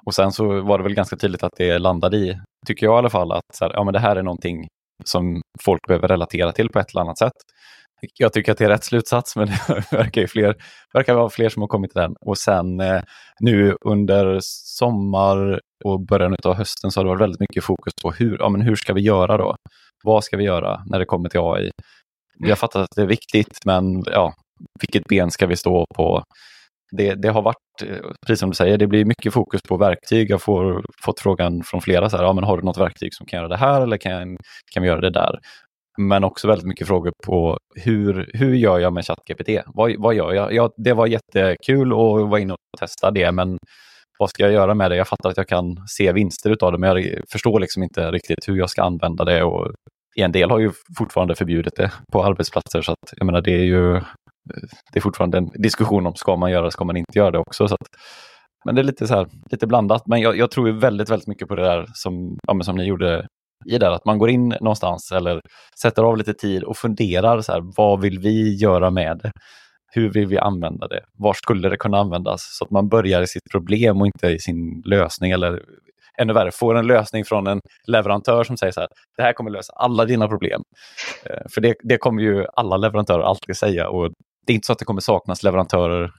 Och 0.05 0.13
sen 0.13 0.31
så 0.31 0.61
var 0.61 0.77
det 0.77 0.83
väl 0.83 0.93
ganska 0.93 1.17
tydligt 1.17 1.43
att 1.43 1.57
det 1.57 1.79
landade 1.79 2.17
i, 2.17 2.39
tycker 2.67 2.85
jag 2.85 2.95
i 2.95 2.97
alla 2.97 3.09
fall, 3.09 3.31
att 3.31 3.43
så 3.53 3.65
här, 3.65 3.73
ja, 3.73 3.83
men 3.83 3.93
det 3.93 3.99
här 3.99 4.15
är 4.15 4.23
någonting 4.23 4.67
som 5.03 5.41
folk 5.65 5.81
behöver 5.87 6.07
relatera 6.07 6.51
till 6.51 6.69
på 6.69 6.79
ett 6.79 6.91
eller 6.93 7.01
annat 7.01 7.17
sätt. 7.17 7.33
Jag 8.17 8.33
tycker 8.33 8.51
att 8.51 8.57
det 8.57 8.65
är 8.65 8.69
rätt 8.69 8.83
slutsats, 8.83 9.35
men 9.35 9.47
det 9.67 9.91
verkar 9.91 10.21
ju 10.21 10.27
fler, 10.27 10.55
verkar 10.93 11.13
vara 11.13 11.29
fler 11.29 11.49
som 11.49 11.61
har 11.61 11.67
kommit 11.67 11.91
till 11.91 12.01
den. 12.01 12.15
Och 12.21 12.37
sen 12.37 12.79
eh, 12.79 13.01
nu 13.39 13.75
under 13.85 14.39
sommar 14.41 15.59
och 15.83 16.05
början 16.05 16.35
av 16.43 16.55
hösten 16.55 16.91
så 16.91 16.99
har 16.99 17.05
det 17.05 17.09
varit 17.09 17.21
väldigt 17.21 17.39
mycket 17.39 17.63
fokus 17.63 17.93
på 18.01 18.11
hur, 18.11 18.37
ja, 18.39 18.49
men 18.49 18.61
hur 18.61 18.75
ska 18.75 18.93
vi 18.93 19.01
göra 19.01 19.37
då? 19.37 19.55
Vad 20.03 20.23
ska 20.23 20.37
vi 20.37 20.43
göra 20.43 20.83
när 20.85 20.99
det 20.99 21.05
kommer 21.05 21.29
till 21.29 21.39
AI? 21.39 21.71
Vi 22.39 22.49
har 22.49 22.55
fattat 22.55 22.81
att 22.81 22.95
det 22.95 23.01
är 23.01 23.07
viktigt, 23.07 23.59
men 23.65 24.03
ja, 24.05 24.33
vilket 24.79 25.03
ben 25.07 25.31
ska 25.31 25.47
vi 25.47 25.55
stå 25.55 25.85
på? 25.95 26.23
Det, 26.91 27.15
det 27.15 27.29
har 27.29 27.41
varit, 27.41 27.81
eh, 27.83 28.11
precis 28.27 28.39
som 28.39 28.49
du 28.49 28.55
säger, 28.55 28.77
det 28.77 28.87
blir 28.87 29.05
mycket 29.05 29.33
fokus 29.33 29.61
på 29.69 29.77
verktyg. 29.77 30.29
Jag 30.29 30.41
får 30.41 30.85
fått 31.05 31.19
frågan 31.19 31.63
från 31.63 31.81
flera, 31.81 32.09
så 32.09 32.17
här, 32.17 32.23
ja, 32.23 32.33
men 32.33 32.43
har 32.43 32.57
du 32.57 32.63
något 32.63 32.77
verktyg 32.77 33.13
som 33.13 33.25
kan 33.25 33.37
göra 33.37 33.47
det 33.47 33.57
här 33.57 33.81
eller 33.81 33.97
kan, 33.97 34.37
kan 34.73 34.83
vi 34.83 34.89
göra 34.89 35.01
det 35.01 35.09
där? 35.09 35.39
Men 35.97 36.23
också 36.23 36.47
väldigt 36.47 36.67
mycket 36.67 36.87
frågor 36.87 37.11
på 37.25 37.57
hur, 37.75 38.29
hur 38.33 38.53
gör 38.53 38.79
jag 38.79 38.93
med 38.93 39.05
ChatGPT? 39.05 39.49
Vad, 39.65 39.95
vad 39.97 40.15
gör 40.15 40.33
jag? 40.33 40.53
Ja, 40.53 40.69
det 40.77 40.93
var 40.93 41.07
jättekul 41.07 41.91
att 41.91 42.29
vara 42.29 42.39
inne 42.39 42.53
och 42.53 42.79
testa 42.79 43.11
det, 43.11 43.31
men 43.31 43.57
vad 44.19 44.29
ska 44.29 44.43
jag 44.43 44.51
göra 44.51 44.73
med 44.73 44.91
det? 44.91 44.97
Jag 44.97 45.07
fattar 45.07 45.29
att 45.29 45.37
jag 45.37 45.47
kan 45.47 45.77
se 45.87 46.11
vinster 46.11 46.57
av 46.61 46.71
det, 46.71 46.77
men 46.77 46.89
jag 46.89 47.21
förstår 47.31 47.59
liksom 47.59 47.83
inte 47.83 48.11
riktigt 48.11 48.47
hur 48.47 48.57
jag 48.57 48.69
ska 48.69 48.83
använda 48.83 49.25
det. 49.25 49.43
Och 49.43 49.71
en 50.15 50.31
del 50.31 50.51
har 50.51 50.59
ju 50.59 50.71
fortfarande 50.97 51.35
förbjudit 51.35 51.75
det 51.75 51.91
på 52.11 52.23
arbetsplatser, 52.23 52.81
så 52.81 52.91
att, 52.91 53.13
jag 53.17 53.25
menar, 53.25 53.41
det 53.41 53.53
är 53.53 53.63
ju 53.63 54.01
det 54.93 54.99
är 54.99 55.01
fortfarande 55.01 55.37
en 55.37 55.49
diskussion 55.61 56.07
om 56.07 56.15
ska 56.15 56.35
man 56.35 56.51
göra 56.51 56.65
det, 56.65 56.71
ska 56.71 56.85
man 56.85 56.97
inte 56.97 57.19
göra 57.19 57.31
det 57.31 57.39
också. 57.39 57.67
Så 57.67 57.73
att, 57.73 57.87
men 58.65 58.75
det 58.75 58.81
är 58.81 58.83
lite, 58.83 59.07
så 59.07 59.15
här, 59.15 59.27
lite 59.51 59.67
blandat. 59.67 60.07
Men 60.07 60.21
jag, 60.21 60.37
jag 60.37 60.51
tror 60.51 60.71
väldigt, 60.71 61.09
väldigt 61.09 61.27
mycket 61.27 61.47
på 61.47 61.55
det 61.55 61.63
där 61.63 61.85
som, 61.93 62.37
ja, 62.47 62.63
som 62.63 62.75
ni 62.75 62.83
gjorde 62.83 63.27
i 63.65 63.77
där, 63.77 63.91
att 63.91 64.05
man 64.05 64.17
går 64.17 64.29
in 64.29 64.49
någonstans 64.49 65.11
eller 65.11 65.41
sätter 65.81 66.03
av 66.03 66.17
lite 66.17 66.33
tid 66.33 66.63
och 66.63 66.77
funderar 66.77 67.41
så 67.41 67.51
här, 67.51 67.61
vad 67.77 68.01
vill 68.01 68.19
vi 68.19 68.55
göra 68.55 68.91
med 68.91 69.19
det? 69.23 69.31
Hur 69.91 70.13
vill 70.13 70.27
vi 70.27 70.37
använda 70.37 70.87
det? 70.87 71.01
Var 71.17 71.33
skulle 71.33 71.69
det 71.69 71.77
kunna 71.77 71.97
användas? 71.97 72.41
Så 72.57 72.65
att 72.65 72.71
man 72.71 72.89
börjar 72.89 73.21
i 73.21 73.27
sitt 73.27 73.51
problem 73.51 74.01
och 74.01 74.07
inte 74.07 74.27
i 74.27 74.39
sin 74.39 74.81
lösning 74.85 75.31
eller 75.31 75.61
ännu 76.17 76.33
värre, 76.33 76.51
får 76.51 76.77
en 76.77 76.87
lösning 76.87 77.25
från 77.25 77.47
en 77.47 77.59
leverantör 77.87 78.43
som 78.43 78.57
säger 78.57 78.71
så 78.71 78.79
här, 78.79 78.89
det 79.17 79.23
här 79.23 79.33
kommer 79.33 79.51
lösa 79.51 79.73
alla 79.73 80.05
dina 80.05 80.27
problem. 80.27 80.61
Eh, 81.25 81.43
för 81.53 81.61
det, 81.61 81.75
det 81.83 81.97
kommer 81.97 82.21
ju 82.23 82.45
alla 82.55 82.77
leverantörer 82.77 83.23
alltid 83.23 83.57
säga 83.57 83.89
och 83.89 84.11
det 84.45 84.53
är 84.53 84.55
inte 84.55 84.65
så 84.65 84.73
att 84.73 84.79
det 84.79 84.85
kommer 84.85 85.01
saknas 85.01 85.43
leverantörer 85.43 86.11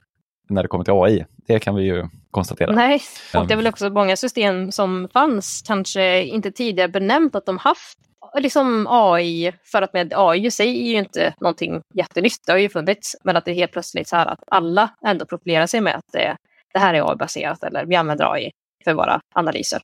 när 0.49 0.63
det 0.63 0.67
kommer 0.67 0.83
till 0.83 0.93
AI. 0.93 1.25
Det 1.47 1.59
kan 1.59 1.75
vi 1.75 1.83
ju 1.83 2.03
konstatera. 2.37 2.71
Nej, 2.71 3.01
och 3.35 3.47
det 3.47 3.53
är 3.53 3.55
väl 3.55 3.67
också 3.67 3.89
många 3.89 4.15
system 4.15 4.71
som 4.71 5.09
fanns, 5.13 5.63
kanske 5.67 6.23
inte 6.23 6.51
tidigare 6.51 6.89
benämnt 6.89 7.35
att 7.35 7.45
de 7.45 7.57
haft 7.57 7.97
liksom 8.39 8.87
AI, 8.89 9.51
för 9.63 9.81
att 9.81 9.93
med 9.93 10.13
AI 10.15 10.45
i 10.45 10.51
sig 10.51 10.87
är 10.87 10.91
ju 10.91 10.97
inte 10.97 11.33
någonting 11.39 11.81
jättenytt, 11.93 12.43
det 12.45 12.51
har 12.51 12.59
ju 12.59 12.69
funnits, 12.69 13.15
men 13.23 13.37
att 13.37 13.45
det 13.45 13.51
är 13.51 13.55
helt 13.55 13.71
plötsligt 13.71 14.07
så 14.07 14.15
här 14.15 14.25
att 14.25 14.39
alla 14.51 14.89
ändå 15.05 15.25
profilerar 15.25 15.67
sig 15.67 15.81
med 15.81 15.95
att 15.95 16.11
det, 16.13 16.35
det 16.73 16.79
här 16.79 16.93
är 16.93 17.11
AI-baserat 17.11 17.63
eller 17.63 17.85
vi 17.85 17.95
använder 17.95 18.33
AI 18.33 18.51
för 18.83 18.93
våra 18.93 19.19
analyser. 19.35 19.79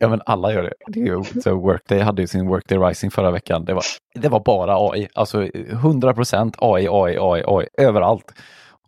Ja, 0.00 0.08
men 0.08 0.20
alla 0.26 0.52
gör 0.52 0.62
det. 0.62 0.72
det 0.86 1.00
är 1.00 1.04
ju, 1.04 1.24
så 1.42 1.54
Workday 1.54 2.00
hade 2.00 2.22
ju 2.22 2.26
sin 2.26 2.48
Workday 2.48 2.78
Rising 2.78 3.10
förra 3.10 3.30
veckan. 3.30 3.64
Det 3.64 3.74
var, 3.74 3.84
det 4.14 4.28
var 4.28 4.40
bara 4.40 4.90
AI, 4.90 5.08
alltså 5.14 5.42
100 5.42 6.14
procent 6.14 6.56
AI, 6.58 6.88
AI, 6.90 7.16
AI, 7.20 7.42
AI, 7.46 7.68
överallt. 7.78 8.32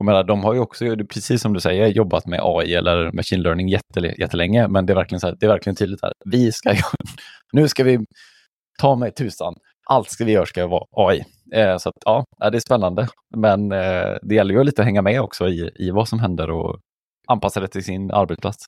Och 0.00 0.06
menar, 0.06 0.24
de 0.24 0.44
har 0.44 0.54
ju 0.54 0.60
också, 0.60 0.84
precis 0.96 1.42
som 1.42 1.52
du 1.52 1.60
säger, 1.60 1.86
jobbat 1.86 2.26
med 2.26 2.40
AI 2.42 2.74
eller 2.74 3.12
machine 3.12 3.42
learning 3.42 3.68
jättelänge, 4.18 4.68
men 4.68 4.86
det 4.86 4.92
är 4.92 4.94
verkligen, 4.94 5.20
så 5.20 5.26
här, 5.26 5.36
det 5.40 5.46
är 5.46 5.50
verkligen 5.50 5.76
tydligt 5.76 6.02
här. 6.02 6.12
Vi 6.24 6.52
ska, 6.52 6.74
nu 7.52 7.68
ska 7.68 7.84
vi 7.84 7.98
ta 8.80 8.96
mig 8.96 9.12
tusan, 9.12 9.54
allt 9.86 10.10
ska 10.10 10.24
vi 10.24 10.32
göra 10.32 10.46
ska 10.46 10.66
vara 10.66 10.84
AI. 10.90 11.24
Eh, 11.54 11.76
så 11.76 11.88
att, 11.88 11.94
ja, 12.04 12.24
det 12.50 12.58
är 12.58 12.60
spännande, 12.60 13.08
men 13.36 13.72
eh, 13.72 14.16
det 14.22 14.34
gäller 14.34 14.54
ju 14.54 14.64
lite 14.64 14.82
att 14.82 14.86
hänga 14.86 15.02
med 15.02 15.20
också 15.20 15.48
i, 15.48 15.70
i 15.74 15.90
vad 15.90 16.08
som 16.08 16.18
händer 16.18 16.50
och 16.50 16.78
anpassa 17.28 17.60
det 17.60 17.68
till 17.68 17.84
sin 17.84 18.10
arbetsplats. 18.10 18.66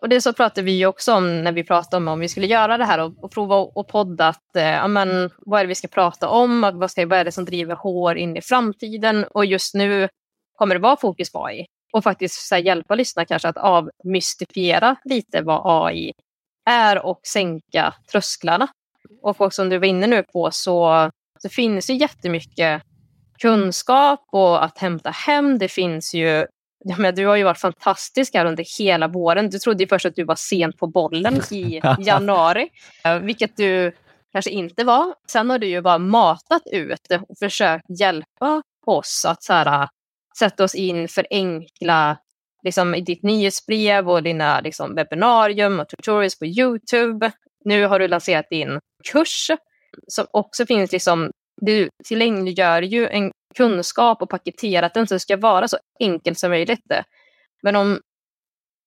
Och 0.00 0.08
det 0.08 0.20
så 0.20 0.32
pratade 0.32 0.62
vi 0.62 0.86
också 0.86 1.14
om 1.14 1.44
när 1.44 1.52
vi 1.52 1.64
pratade 1.64 1.96
om 1.96 2.08
om 2.08 2.20
vi 2.20 2.28
skulle 2.28 2.46
göra 2.46 2.78
det 2.78 2.84
här 2.84 2.98
och, 2.98 3.24
och 3.24 3.32
prova 3.32 3.56
och 3.56 3.88
podda. 3.88 4.28
Att, 4.28 4.56
eh, 4.56 4.64
ja, 4.64 4.88
men, 4.88 5.30
vad 5.38 5.60
är 5.60 5.64
det 5.64 5.68
vi 5.68 5.74
ska 5.74 5.88
prata 5.88 6.28
om? 6.28 6.60
Vad, 6.74 6.90
ska, 6.90 7.06
vad 7.06 7.18
är 7.18 7.24
det 7.24 7.32
som 7.32 7.44
driver 7.44 7.74
HR 7.74 8.14
in 8.14 8.36
i 8.36 8.40
framtiden? 8.40 9.24
Och 9.24 9.44
just 9.44 9.74
nu 9.74 10.08
kommer 10.54 10.74
det 10.74 10.80
vara 10.80 10.96
fokus 10.96 11.32
på 11.32 11.46
AI. 11.46 11.66
Och 11.92 12.04
faktiskt 12.04 12.50
här, 12.50 12.58
hjälpa 12.58 12.94
lyssnarna 12.94 13.26
kanske 13.26 13.48
att 13.48 13.56
avmystifiera 13.56 14.96
lite 15.04 15.42
vad 15.42 15.86
AI 15.86 16.12
är 16.70 17.06
och 17.06 17.20
sänka 17.22 17.94
trösklarna. 18.12 18.68
Och 19.22 19.54
som 19.54 19.68
du 19.68 19.78
var 19.78 19.86
inne 19.86 20.06
nu 20.06 20.22
på 20.22 20.50
så, 20.50 21.10
så 21.38 21.48
finns 21.48 21.86
det 21.86 21.92
jättemycket 21.92 22.82
kunskap 23.38 24.20
och 24.32 24.64
att 24.64 24.78
hämta 24.78 25.10
hem. 25.10 25.58
Det 25.58 25.68
finns 25.68 26.14
ju 26.14 26.46
Ja, 26.86 26.96
men 26.98 27.14
du 27.14 27.26
har 27.26 27.36
ju 27.36 27.44
varit 27.44 27.58
fantastisk 27.58 28.34
här 28.34 28.44
under 28.44 28.64
hela 28.78 29.08
våren. 29.08 29.50
Du 29.50 29.58
trodde 29.58 29.82
ju 29.82 29.88
först 29.88 30.06
att 30.06 30.16
du 30.16 30.24
var 30.24 30.34
sent 30.34 30.78
på 30.78 30.86
bollen 30.86 31.40
i 31.50 31.80
januari, 31.98 32.68
eh, 33.04 33.18
vilket 33.18 33.56
du 33.56 33.92
kanske 34.32 34.50
inte 34.50 34.84
var. 34.84 35.14
Sen 35.30 35.50
har 35.50 35.58
du 35.58 35.66
ju 35.66 35.80
bara 35.80 35.98
matat 35.98 36.62
ut 36.72 37.00
och 37.28 37.38
försökt 37.38 38.00
hjälpa 38.00 38.62
oss 38.86 39.24
att 39.28 39.42
så 39.42 39.52
här, 39.52 39.88
sätta 40.38 40.64
oss 40.64 40.74
in 40.74 41.08
för 41.08 41.26
enkla 41.30 42.18
liksom, 42.62 42.94
i 42.94 43.00
ditt 43.00 43.22
nyhetsbrev 43.22 44.10
och 44.10 44.22
dina 44.22 44.60
liksom, 44.60 44.94
webbinarium 44.94 45.80
och 45.80 45.88
tutorials 45.88 46.38
på 46.38 46.46
Youtube. 46.46 47.32
Nu 47.64 47.86
har 47.86 47.98
du 47.98 48.08
lanserat 48.08 48.46
din 48.50 48.80
kurs 49.12 49.50
som 50.08 50.26
också 50.30 50.66
finns 50.66 50.92
liksom, 50.92 51.30
du 51.60 51.88
tillgängliggör 52.04 52.82
ju 52.82 53.08
en 53.08 53.30
kunskap 53.56 54.22
och 54.22 54.30
paketerat 54.30 54.94
den 54.94 55.06
så 55.06 55.14
det 55.14 55.20
ska 55.20 55.36
vara 55.36 55.68
så 55.68 55.78
enkelt 56.00 56.38
som 56.38 56.50
möjligt. 56.50 56.80
Men 57.62 57.76
om 57.76 58.00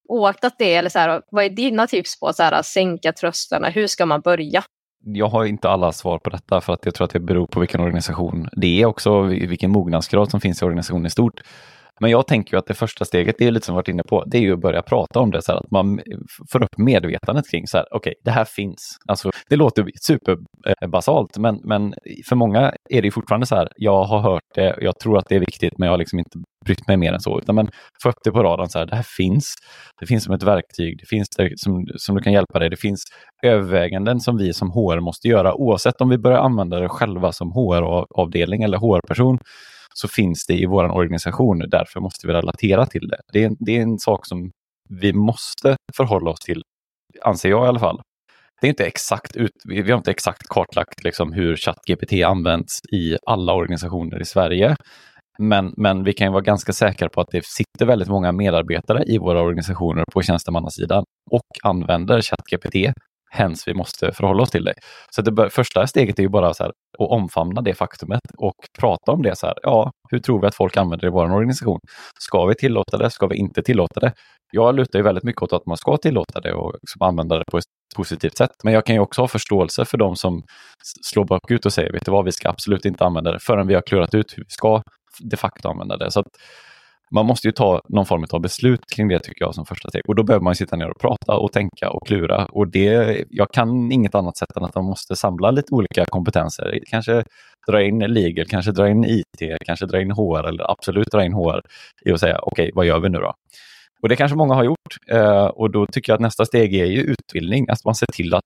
oaktat 0.10 0.56
det, 0.58 0.76
eller 0.76 0.90
så 0.90 1.00
här, 1.00 1.22
vad 1.32 1.46
är 1.46 1.50
dina 1.50 1.88
tips 1.88 2.20
på 2.20 2.28
att 2.28 2.66
sänka 2.66 3.14
trösklarna? 3.14 3.70
Hur 3.70 3.88
ska 3.88 4.06
man 4.06 4.22
börja? 4.22 4.64
Jag 5.04 5.28
har 5.28 5.46
inte 5.46 5.70
alla 5.70 5.92
svar 5.92 6.20
på 6.20 6.30
detta 6.30 6.62
för 6.62 6.74
att 6.74 6.86
jag 6.86 6.96
tror 6.96 7.06
att 7.06 7.14
det 7.14 7.20
beror 7.20 7.48
på 7.48 7.60
vilken 7.60 7.82
organisation 7.82 8.50
det 8.52 8.82
är 8.82 8.86
också, 8.86 9.22
vilken 9.22 9.72
mognadsgrad 9.72 10.32
som 10.32 10.42
finns 10.42 10.62
i 10.62 10.66
organisationen 10.66 11.06
i 11.06 11.10
stort. 11.10 11.42
Men 12.00 12.12
jag 12.12 12.28
tänker 12.28 12.54
ju 12.54 12.60
att 12.60 12.68
det 12.68 12.74
första 12.74 13.06
steget, 13.06 13.36
det 13.40 13.48
är 13.48 13.52
lite 13.52 13.66
som 13.66 13.76
vi 13.76 13.78
varit 13.78 13.88
inne 13.88 14.04
på, 14.04 14.24
det 14.24 14.38
är 14.38 14.42
ju 14.42 14.54
att 14.54 14.62
börja 14.62 14.82
prata 14.82 15.20
om 15.20 15.32
det 15.32 15.42
så 15.42 15.52
här, 15.52 15.60
att 15.60 15.72
man 15.72 16.00
får 16.52 16.64
upp 16.64 16.78
medvetandet 16.78 17.52
kring 17.52 17.68
så 17.68 17.78
här, 17.78 17.86
okej, 17.92 17.98
okay, 17.98 18.14
det 18.24 18.32
här 18.32 18.46
finns. 18.46 18.98
Alltså, 19.08 19.32
det 19.50 19.56
låter 19.56 19.86
superbasalt, 20.02 21.38
men, 21.38 21.60
men 21.64 21.94
för 22.30 22.36
många 22.36 22.74
är 22.90 23.02
det 23.02 23.12
fortfarande 23.12 23.46
så 23.48 23.56
här, 23.56 23.70
jag 23.76 24.04
har 24.04 24.20
hört 24.20 24.44
det, 24.56 24.78
jag 24.82 25.00
tror 25.00 25.18
att 25.18 25.26
det 25.30 25.36
är 25.36 25.40
viktigt, 25.40 25.78
men 25.78 25.86
jag 25.86 25.94
har 25.94 25.98
liksom 25.98 26.20
inte 26.20 26.40
brytt 26.66 26.88
mig 26.88 26.98
mer 26.98 27.14
än 27.14 27.20
så. 27.20 27.40
Utan 27.40 27.56
men 27.56 27.70
få 28.04 28.10
upp 28.10 28.16
det 28.24 28.32
på 28.32 28.44
radarn, 28.44 28.70
så 28.70 28.80
här, 28.80 28.86
det 28.86 28.96
här 28.96 29.06
finns. 29.18 29.54
Det 30.00 30.06
finns 30.06 30.24
som 30.24 30.34
ett 30.34 30.44
verktyg, 30.44 31.00
det 31.00 31.06
finns 31.10 31.30
det 31.30 31.60
som, 31.60 31.86
som 31.98 32.16
du 32.16 32.22
kan 32.22 32.34
hjälpa 32.34 32.60
dig. 32.60 32.70
Det 32.70 32.78
finns 32.78 33.04
överväganden 33.44 34.20
som 34.20 34.38
vi 34.38 34.54
som 34.54 34.72
HR 34.72 35.00
måste 35.00 35.28
göra, 35.28 35.54
oavsett 35.54 36.02
om 36.02 36.10
vi 36.10 36.18
börjar 36.18 36.40
använda 36.40 36.80
det 36.80 36.90
själva 36.90 37.32
som 37.32 37.52
HR-avdelning 37.52 38.64
eller 38.64 38.78
HR-person 38.78 39.40
så 40.00 40.08
finns 40.08 40.46
det 40.46 40.54
i 40.54 40.66
vår 40.66 40.84
organisation. 40.84 41.60
Därför 41.70 42.00
måste 42.00 42.28
vi 42.28 42.34
relatera 42.34 42.86
till 42.86 43.08
det. 43.08 43.18
Det 43.34 43.44
är, 43.44 43.52
det 43.60 43.78
är 43.78 43.82
en 43.82 44.00
sak 44.00 44.26
som 44.26 44.52
vi 44.90 45.14
måste 45.14 45.76
förhålla 45.98 46.32
oss 46.32 46.40
till, 46.40 46.62
anser 47.24 47.50
jag 47.50 47.66
i 47.66 47.68
alla 47.68 47.80
fall. 47.80 48.02
Det 48.62 48.68
är 48.68 48.70
inte 48.70 48.86
exakt 48.86 49.36
ut, 49.36 49.52
vi 49.68 49.92
har 49.92 49.98
inte 49.98 50.12
exakt 50.12 50.48
kartlagt 50.50 51.04
liksom 51.04 51.34
hur 51.34 51.56
ChatGPT 51.56 52.14
används 52.26 52.80
i 52.92 53.18
alla 53.26 53.54
organisationer 53.54 54.22
i 54.22 54.26
Sverige. 54.26 54.76
Men, 55.40 55.74
men 55.78 56.04
vi 56.04 56.14
kan 56.14 56.32
vara 56.34 56.42
ganska 56.42 56.74
säkra 56.74 57.10
på 57.10 57.22
att 57.22 57.28
det 57.32 57.46
sitter 57.46 57.86
väldigt 57.86 58.08
många 58.08 58.32
medarbetare 58.32 59.04
i 59.08 59.18
våra 59.18 59.42
organisationer 59.42 60.04
på 60.14 60.22
tjänstemannasidan 60.22 61.04
och 61.32 61.48
använder 61.64 62.22
ChatGPT 62.22 62.94
Hens 63.30 63.68
vi 63.68 63.74
måste 63.74 64.12
förhålla 64.12 64.44
oss 64.44 64.50
till 64.50 64.64
dig. 64.64 64.74
Så 65.16 65.22
det 65.22 65.32
bör, 65.32 65.50
första 65.50 65.88
steget 65.88 66.20
är 66.20 66.24
ju 66.24 66.30
bara 66.30 66.54
så 66.54 66.64
här, 66.64 66.70
att 66.70 67.10
omfamna 67.12 67.62
det 67.62 67.74
faktumet 67.74 68.22
och 68.38 68.56
prata 68.80 69.12
om 69.12 69.22
det. 69.22 69.36
så 69.36 69.48
här, 69.48 69.56
ja, 69.64 69.92
Hur 70.12 70.20
tror 70.20 70.42
vi 70.42 70.48
att 70.48 70.56
folk 70.56 70.78
använder 70.78 71.02
det 71.02 71.08
i 71.08 71.12
vår 71.12 71.34
organisation? 71.34 71.80
Ska 72.20 72.46
vi 72.46 72.56
tillåta 72.56 72.98
det? 72.98 73.10
Ska 73.10 73.28
vi 73.28 73.36
inte 73.36 73.62
tillåta 73.62 74.00
det? 74.00 74.14
Jag 74.52 74.76
lutar 74.76 75.00
ju 75.00 75.04
väldigt 75.04 75.24
mycket 75.24 75.42
åt 75.42 75.54
att 75.54 75.66
man 75.66 75.78
ska 75.78 75.98
tillåta 75.98 76.40
det 76.40 76.54
och 76.54 76.74
liksom 76.82 77.02
använda 77.02 77.38
det 77.38 77.44
på 77.52 77.58
ett 77.58 77.64
positivt 77.96 78.38
sätt. 78.38 78.52
Men 78.64 78.74
jag 78.74 78.86
kan 78.86 78.96
ju 78.96 79.02
också 79.02 79.22
ha 79.22 79.28
förståelse 79.28 79.86
för 79.86 79.98
de 79.98 80.16
som 80.16 80.44
slår 81.06 81.26
bakut 81.26 81.66
och 81.66 81.74
säger, 81.74 81.92
vet 81.94 82.06
du 82.06 82.12
vad, 82.12 82.26
vi 82.26 82.32
ska 82.32 82.50
absolut 82.50 82.86
inte 82.86 83.06
använda 83.06 83.32
det 83.32 83.40
förrän 83.40 83.68
vi 83.68 83.74
har 83.74 83.82
klurat 83.82 84.16
ut 84.16 84.38
hur 84.38 84.44
vi 84.44 84.50
ska 84.50 84.82
de 85.20 85.38
facto 85.38 85.70
använda 85.70 85.98
det. 85.98 86.12
Så 86.12 86.20
att, 86.20 86.28
man 87.12 87.26
måste 87.26 87.48
ju 87.48 87.52
ta 87.52 87.82
någon 87.90 88.06
form 88.06 88.26
av 88.32 88.42
beslut 88.42 88.82
kring 88.96 89.08
det 89.08 89.20
tycker 89.20 89.46
jag 89.46 89.56
som 89.56 89.66
första 89.66 89.90
steg. 89.90 90.02
Och 90.08 90.16
då 90.16 90.24
behöver 90.24 90.44
man 90.44 90.56
sitta 90.56 90.76
ner 90.76 90.90
och 90.90 91.00
prata 91.00 91.38
och 91.38 91.52
tänka 91.52 91.90
och 91.90 92.08
klura. 92.08 92.46
Och 92.46 92.68
det, 92.68 93.26
jag 93.30 93.52
kan 93.52 93.92
inget 93.92 94.16
annat 94.16 94.38
sätt 94.38 94.58
än 94.58 94.64
att 94.64 94.76
man 94.76 94.86
måste 94.86 95.16
samla 95.16 95.52
lite 95.52 95.74
olika 95.74 96.06
kompetenser. 96.06 96.80
Kanske 96.90 97.24
dra 97.68 97.84
in 97.84 98.00
legal, 98.00 98.46
kanske 98.46 98.72
dra 98.72 98.90
in 98.90 99.06
IT, 99.06 99.58
kanske 99.66 99.86
dra 99.86 100.02
in 100.02 100.12
HR 100.12 100.48
eller 100.48 100.72
absolut 100.72 101.12
dra 101.12 101.26
in 101.26 101.34
HR 101.34 101.62
i 102.06 102.12
att 102.12 102.20
säga 102.20 102.40
okej, 102.42 102.64
okay, 102.64 102.72
vad 102.76 102.86
gör 102.86 103.00
vi 103.00 103.10
nu 103.10 103.18
då? 103.18 103.34
Och 104.02 104.10
det 104.10 104.16
kanske 104.16 104.38
många 104.38 104.54
har 104.56 104.64
gjort 104.64 104.98
eh, 105.08 105.46
och 105.46 105.72
då 105.72 105.86
tycker 105.86 106.12
jag 106.12 106.16
att 106.16 106.22
nästa 106.22 106.46
steg 106.46 106.76
är 106.76 106.86
ju 106.86 107.02
utbildning, 107.02 107.70
att 107.70 107.86
man 107.86 107.96
ser 107.96 108.08
till 108.14 108.34
att 108.34 108.44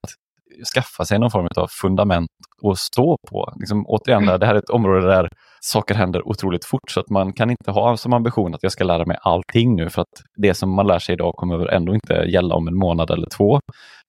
skaffa 0.75 1.05
sig 1.05 1.19
någon 1.19 1.31
form 1.31 1.47
av 1.55 1.67
fundament 1.67 2.29
att 2.63 2.77
stå 2.77 3.17
på. 3.29 3.53
Liksom, 3.59 3.85
återigen, 3.87 4.23
mm. 4.23 4.39
det 4.39 4.45
här 4.45 4.55
är 4.55 4.59
ett 4.59 4.69
område 4.69 5.07
där 5.07 5.29
saker 5.61 5.95
händer 5.95 6.27
otroligt 6.27 6.65
fort 6.65 6.91
så 6.91 6.99
att 6.99 7.09
man 7.09 7.33
kan 7.33 7.49
inte 7.49 7.71
ha 7.71 7.97
som 7.97 8.13
ambition 8.13 8.53
att 8.55 8.63
jag 8.63 8.71
ska 8.71 8.83
lära 8.83 9.05
mig 9.05 9.17
allting 9.21 9.75
nu 9.75 9.89
för 9.89 10.01
att 10.01 10.21
det 10.35 10.53
som 10.53 10.75
man 10.75 10.87
lär 10.87 10.99
sig 10.99 11.13
idag 11.13 11.33
kommer 11.35 11.67
ändå 11.67 11.93
inte 11.93 12.13
gälla 12.13 12.55
om 12.55 12.67
en 12.67 12.77
månad 12.77 13.11
eller 13.11 13.27
två. 13.37 13.59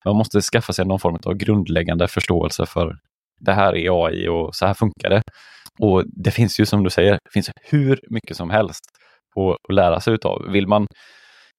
Man 0.04 0.16
måste 0.16 0.40
skaffa 0.40 0.72
sig 0.72 0.84
någon 0.86 1.00
form 1.00 1.16
av 1.26 1.34
grundläggande 1.34 2.08
förståelse 2.08 2.66
för 2.66 2.96
det 3.40 3.52
här 3.52 3.76
är 3.76 4.06
AI 4.06 4.28
och 4.28 4.54
så 4.54 4.66
här 4.66 4.74
funkar 4.74 5.10
det. 5.10 5.22
Och 5.80 6.04
det 6.24 6.30
finns 6.30 6.60
ju 6.60 6.66
som 6.66 6.84
du 6.84 6.90
säger, 6.90 7.12
det 7.12 7.30
finns 7.32 7.50
hur 7.70 8.00
mycket 8.10 8.36
som 8.36 8.50
helst 8.50 8.80
att 9.36 9.74
lära 9.74 10.00
sig 10.00 10.14
utav. 10.14 10.50
Vill 10.52 10.66
man 10.66 10.86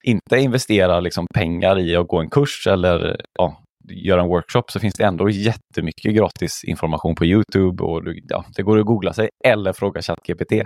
inte 0.04 0.38
investera 0.38 1.00
liksom 1.00 1.26
pengar 1.34 1.80
i 1.80 1.96
att 1.96 2.08
gå 2.08 2.20
en 2.20 2.30
kurs 2.30 2.68
eller 2.68 3.22
ja, 3.40 3.63
göra 3.90 4.22
en 4.22 4.28
workshop 4.28 4.64
så 4.68 4.80
finns 4.80 4.94
det 4.94 5.04
ändå 5.04 5.30
jättemycket 5.30 6.16
gratis 6.16 6.64
information 6.64 7.16
på 7.16 7.26
Youtube 7.26 7.84
och 7.84 8.02
ja, 8.30 8.46
det 8.56 8.64
går 8.64 8.80
att 8.80 8.86
googla 8.86 9.14
sig 9.14 9.30
eller 9.46 9.74
fråga 9.74 10.02
ChatGPT. 10.02 10.52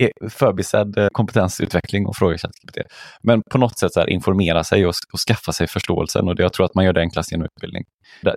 E, 0.00 0.10
förbisedd 0.30 0.98
eh, 0.98 1.08
kompetensutveckling 1.12 2.06
och 2.06 2.16
fråga 2.16 2.38
ChatGPT. 2.38 2.78
Men 3.22 3.42
på 3.50 3.58
något 3.58 3.78
sätt 3.78 3.92
så 3.92 4.00
här, 4.00 4.10
informera 4.10 4.64
sig 4.64 4.86
och, 4.86 4.94
och 5.12 5.18
skaffa 5.28 5.52
sig 5.52 5.66
förståelsen 5.66 6.28
och 6.28 6.36
det, 6.36 6.42
jag 6.42 6.52
tror 6.52 6.66
att 6.66 6.74
man 6.74 6.84
gör 6.84 6.92
det 6.92 7.00
enklast 7.00 7.32
genom 7.32 7.46
utbildning. 7.46 7.84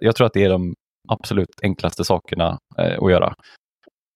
Jag 0.01 0.15
tror 0.15 0.27
att 0.27 0.33
det 0.33 0.43
är 0.43 0.49
de 0.49 0.73
absolut 1.09 1.49
enklaste 1.63 2.03
sakerna 2.03 2.57
eh, 2.77 3.03
att 3.03 3.11
göra. 3.11 3.33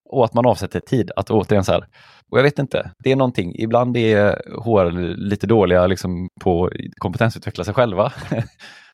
Och 0.10 0.26
att 0.26 0.34
man 0.34 0.46
avsätter 0.46 0.80
tid. 0.80 1.12
Att 1.16 1.30
återigen 1.30 1.64
så 1.64 1.72
här, 1.72 1.86
och 2.32 2.40
jag 2.40 2.44
vet 2.44 2.60
inte, 2.60 2.92
det 3.04 3.12
är 3.12 3.16
någonting. 3.16 3.56
Ibland 3.56 3.98
är 3.98 4.28
eh, 4.28 4.64
HR 4.64 4.92
lite 5.30 5.48
dåliga 5.48 5.88
liksom, 5.88 6.28
på 6.42 6.72
kompetensutveckla 7.02 7.64
sig 7.64 7.74
själva. 7.74 8.14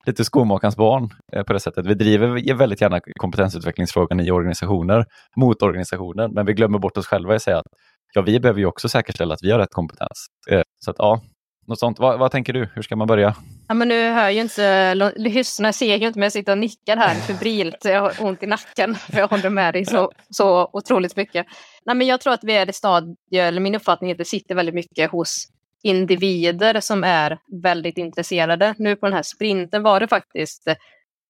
lite 0.05 0.25
skomakarens 0.25 0.77
barn 0.77 1.10
eh, 1.34 1.43
på 1.43 1.53
det 1.53 1.60
sättet. 1.60 1.86
Vi 1.86 1.93
driver 1.93 2.58
väldigt 2.58 2.81
gärna 2.81 3.00
kompetensutvecklingsfrågan 3.20 4.20
i 4.20 4.31
organisationer 4.31 5.05
mot 5.38 5.62
organisationer, 5.62 6.27
men 6.27 6.46
vi 6.46 6.53
glömmer 6.53 6.79
bort 6.79 6.98
oss 6.98 7.08
själva 7.08 7.34
i 7.34 7.36
att 7.36 7.41
säga 7.41 7.58
att 7.58 7.67
ja, 8.13 8.22
vi 8.22 8.39
behöver 8.39 8.60
ju 8.60 8.65
också 8.65 8.89
säkerställa 8.89 9.34
att 9.34 9.43
vi 9.43 9.51
har 9.51 9.60
rätt 9.60 9.72
kompetens. 9.72 10.27
Eh, 10.50 10.62
så 10.86 10.91
att 10.91 10.98
ja, 11.00 11.22
något 11.67 11.79
sånt. 11.79 12.00
Vad, 12.00 12.20
vad, 12.20 12.31
tänker 12.31 12.53
du? 12.53 12.70
Hur 12.74 12.81
ska 12.81 12.96
man 12.96 13.08
börja? 13.08 13.36
Ja, 13.67 13.74
men 13.74 13.88
nu 13.88 14.12
hör 14.12 14.29
ju 14.29 14.41
inte 14.41 14.96
lyssnarna, 15.15 15.74
ser 15.74 15.96
ju 15.96 16.08
inte, 16.08 16.20
men 16.20 16.25
jag 16.25 16.31
sitter 16.31 16.51
och 16.51 16.58
nickar 16.58 16.98
här 16.98 17.15
febrilt. 17.15 17.86
Jag 17.86 18.01
har 18.01 18.13
ont 18.20 18.43
i 18.43 18.48
nacken 18.48 18.96
för 18.96 19.17
jag 19.17 19.27
håller 19.27 19.50
med 19.50 19.74
dig 19.74 19.86
så, 19.86 20.12
så 20.29 20.70
otroligt 20.74 21.15
mycket. 21.15 21.46
Nej, 21.86 21.96
men 21.96 22.08
jag 22.08 22.22
tror 22.22 22.34
att 22.34 22.43
vi 22.43 22.53
är 22.53 22.70
i 22.70 22.74
stadie, 22.74 23.15
eller 23.31 23.62
min 23.62 23.75
uppfattning 23.75 24.10
är 24.10 24.15
att 24.15 24.17
det 24.17 24.25
sitter 24.25 24.55
väldigt 24.55 24.75
mycket 24.75 25.12
hos 25.12 25.48
individer 25.84 26.80
som 26.80 27.04
är 27.04 27.40
väldigt 27.62 27.98
intresserade. 27.98 28.76
Nu 28.78 28.96
på 28.96 29.06
den 29.06 29.14
här 29.14 29.24
sprinten 29.24 29.84
var 29.84 30.00
det 30.00 30.08
faktiskt 30.08 30.68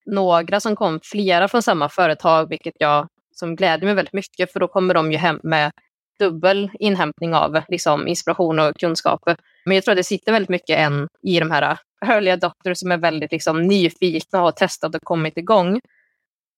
några 0.06 0.60
som 0.60 0.76
kom, 0.76 1.00
flera 1.04 1.48
från 1.48 1.64
samma 1.64 1.90
företag, 1.90 2.50
vilket 2.50 2.74
jag 2.80 3.08
som 3.36 3.56
gläder 3.56 3.86
mig 3.86 3.96
väldigt 3.96 4.14
mycket, 4.14 4.54
för 4.54 4.60
då 4.60 4.68
kommer 4.68 4.94
de 4.94 5.12
ju 5.12 5.18
hem 5.18 5.40
med 5.44 5.72
dubbel 6.20 6.72
inhämtning 6.80 7.36
av 7.36 7.62
liksom, 7.68 8.08
inspiration 8.08 8.60
och 8.60 8.80
kunskaper. 8.80 9.36
Men 9.66 9.76
jag 9.76 9.84
tror 9.84 9.94
att 9.94 9.98
det 9.98 10.04
sitter 10.04 10.32
väldigt 10.32 10.50
mycket 10.50 10.80
än 10.80 11.08
i 11.22 11.40
de 11.40 11.52
här 11.52 11.78
early 12.06 12.32
adopters 12.32 12.78
som 12.78 12.92
är 12.92 12.98
väldigt 12.98 13.32
liksom, 13.32 13.62
nyfikna 13.62 14.40
och 14.40 14.46
har 14.46 14.52
testat 14.52 14.96
och 14.96 15.02
kommit 15.04 15.38
igång. 15.38 15.80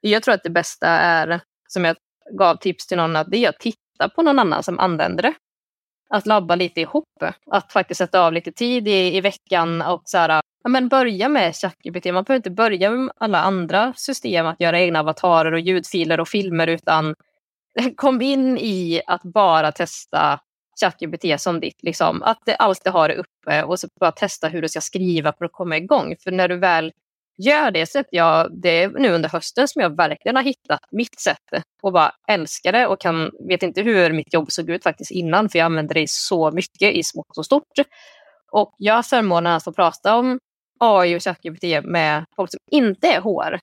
Jag 0.02 0.24
tror 0.24 0.36
att 0.36 0.44
det 0.44 0.50
bästa 0.50 0.88
är, 0.88 1.40
som 1.68 1.86
jag 1.86 1.96
gav 2.38 2.56
tips 2.56 2.88
till 2.88 2.98
någon, 2.98 3.16
att 3.16 3.32
det 3.32 3.38
är 3.38 3.50
att 3.50 3.60
titta 3.60 4.10
på 4.16 4.22
någon 4.22 4.40
annan 4.40 4.64
som 4.64 4.80
använder 4.80 5.24
det 5.24 5.34
att 6.14 6.26
labba 6.26 6.56
lite 6.56 6.82
ihop. 6.82 7.24
Att 7.52 7.72
faktiskt 7.72 7.98
sätta 7.98 8.22
av 8.22 8.34
lite 8.34 8.52
tid 8.52 8.88
i, 8.88 9.18
i 9.18 9.22
veckan 9.22 9.82
och 9.82 10.02
så 10.06 10.18
här, 10.18 10.42
ja, 10.64 10.70
men 10.70 10.88
börja 10.88 11.30
med 11.30 11.56
ChatGPT. 11.56 12.06
Man 12.06 12.24
behöver 12.24 12.36
inte 12.36 12.52
börja 12.52 12.92
med 12.92 13.14
alla 13.18 13.40
andra 13.40 13.94
system 13.96 14.46
att 14.46 14.60
göra 14.62 14.80
egna 14.80 15.00
avatarer 15.00 15.52
och 15.52 15.60
ljudfiler 15.60 16.20
och 16.20 16.28
filmer 16.28 16.68
utan 16.68 17.16
kom 17.96 18.22
in 18.22 18.58
i 18.58 19.02
att 19.08 19.24
bara 19.24 19.72
testa 19.72 20.40
ChatGPT 20.82 21.42
som 21.42 21.60
ditt, 21.60 21.84
liksom, 21.84 22.24
att 22.24 22.40
det 22.46 22.56
alltid 22.56 22.94
har 22.94 23.08
det 23.08 23.16
uppe 23.16 23.64
och 23.64 23.80
så 23.80 23.88
bara 24.00 24.12
testa 24.12 24.48
hur 24.48 24.62
du 24.62 24.70
ska 24.70 24.82
skriva 24.82 25.34
för 25.38 25.46
att 25.46 25.52
komma 25.52 25.78
igång. 25.78 26.16
För 26.24 26.32
när 26.32 26.48
du 26.48 26.58
väl 26.58 26.92
gör 27.38 27.72
det 27.72 27.90
så 27.90 28.00
att 28.00 28.08
jag, 28.10 28.62
det 28.62 28.84
är 28.84 28.90
nu 28.90 29.12
under 29.12 29.30
hösten 29.30 29.68
som 29.68 29.82
jag 29.82 29.98
verkligen 29.98 30.36
har 30.36 30.44
hittat 30.44 30.80
mitt 30.92 31.20
sätt 31.20 31.64
och 31.82 31.94
bara 31.94 32.12
älskar 32.28 32.72
det 32.72 32.88
och 32.88 33.02
kan, 33.02 33.32
vet 33.48 33.64
inte 33.64 33.82
hur 33.82 34.14
mitt 34.14 34.34
jobb 34.34 34.52
såg 34.52 34.70
ut 34.70 34.84
faktiskt 34.84 35.12
innan 35.12 35.50
för 35.50 35.60
jag 35.60 35.66
använder 35.66 35.94
det 35.94 36.10
så 36.10 36.52
mycket 36.52 36.94
i 36.94 37.04
smått 37.04 37.38
och 37.38 37.46
stort. 37.46 37.80
Och 38.52 38.76
jag 38.78 38.94
har 38.94 39.04
förmånen 39.04 39.54
att 39.54 39.64
få 39.64 39.74
prata 39.74 40.16
om 40.16 40.40
AI 40.80 41.18
och 41.18 41.24
ChatGPT 41.24 41.64
med 41.84 42.26
folk 42.36 42.52
som 42.52 42.60
inte 42.72 43.08
är 43.08 43.22
HR. 43.22 43.60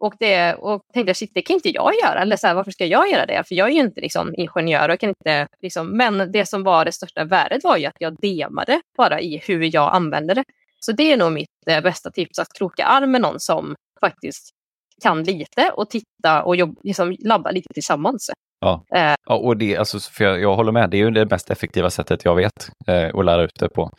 Och, 0.00 0.14
det, 0.18 0.54
och 0.54 0.82
tänkte, 0.92 1.14
shit, 1.14 1.30
det 1.34 1.42
kan 1.42 1.54
inte 1.54 1.70
jag 1.70 1.92
göra. 2.04 2.20
Eller 2.20 2.36
så 2.36 2.46
här, 2.46 2.54
varför 2.54 2.70
ska 2.70 2.86
jag 2.86 3.10
göra 3.10 3.26
det? 3.26 3.44
För 3.48 3.54
jag 3.54 3.68
är 3.68 3.72
ju 3.72 3.80
inte 3.80 4.00
liksom, 4.00 4.34
ingenjör. 4.34 4.88
Och 4.88 5.00
kan 5.00 5.08
inte, 5.08 5.46
liksom, 5.62 5.96
men 5.96 6.32
det 6.32 6.46
som 6.46 6.62
var 6.62 6.84
det 6.84 6.92
största 6.92 7.24
värdet 7.24 7.64
var 7.64 7.76
ju 7.76 7.86
att 7.86 7.96
jag 7.98 8.16
demade 8.20 8.80
bara 8.96 9.20
i 9.20 9.42
hur 9.46 9.74
jag 9.74 9.94
använder 9.94 10.34
det. 10.34 10.44
Så 10.80 10.92
det 10.92 11.12
är 11.12 11.16
nog 11.16 11.32
mitt 11.32 11.48
eh, 11.66 11.82
bästa 11.82 12.10
tips, 12.10 12.38
att 12.38 12.52
kroka 12.58 12.84
arm 12.84 13.10
med 13.10 13.20
någon 13.20 13.40
som 13.40 13.74
faktiskt 14.00 14.50
kan 15.02 15.22
lite 15.22 15.70
och 15.74 15.90
titta 15.90 16.42
och 16.42 16.56
jobb, 16.56 16.78
liksom, 16.82 17.16
labba 17.24 17.50
lite 17.50 17.68
tillsammans. 17.74 18.30
Ja, 18.60 18.84
eh. 18.94 19.14
ja 19.28 19.36
och 19.36 19.56
det, 19.56 19.76
alltså, 19.76 19.98
för 20.00 20.24
jag, 20.24 20.40
jag, 20.40 20.56
håller 20.56 20.72
med, 20.72 20.90
det 20.90 20.96
är 20.96 20.98
ju 20.98 21.10
det 21.10 21.30
mest 21.30 21.50
effektiva 21.50 21.90
sättet 21.90 22.24
jag 22.24 22.34
vet 22.34 22.70
eh, 22.86 23.10
att 23.14 23.24
lära 23.24 23.42
ut 23.42 23.60
det 23.60 23.68
på. 23.68 23.90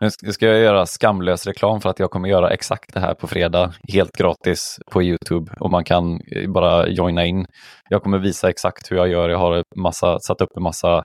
Nu 0.00 0.32
ska 0.32 0.46
jag 0.46 0.58
göra 0.58 0.86
skamlös 0.86 1.46
reklam 1.46 1.80
för 1.80 1.90
att 1.90 1.98
jag 1.98 2.10
kommer 2.10 2.28
göra 2.28 2.50
exakt 2.50 2.94
det 2.94 3.00
här 3.00 3.14
på 3.14 3.26
fredag, 3.26 3.74
helt 3.92 4.16
gratis 4.16 4.78
på 4.90 5.02
Youtube 5.02 5.52
och 5.60 5.70
man 5.70 5.84
kan 5.84 6.20
eh, 6.20 6.50
bara 6.50 6.88
joina 6.88 7.24
in. 7.24 7.46
Jag 7.88 8.02
kommer 8.02 8.18
visa 8.18 8.48
exakt 8.48 8.90
hur 8.90 8.96
jag 8.96 9.08
gör. 9.08 9.28
Jag 9.28 9.38
har 9.38 9.62
massa, 9.76 10.18
satt 10.20 10.40
upp 10.40 10.56
en 10.56 10.62
massa 10.62 11.04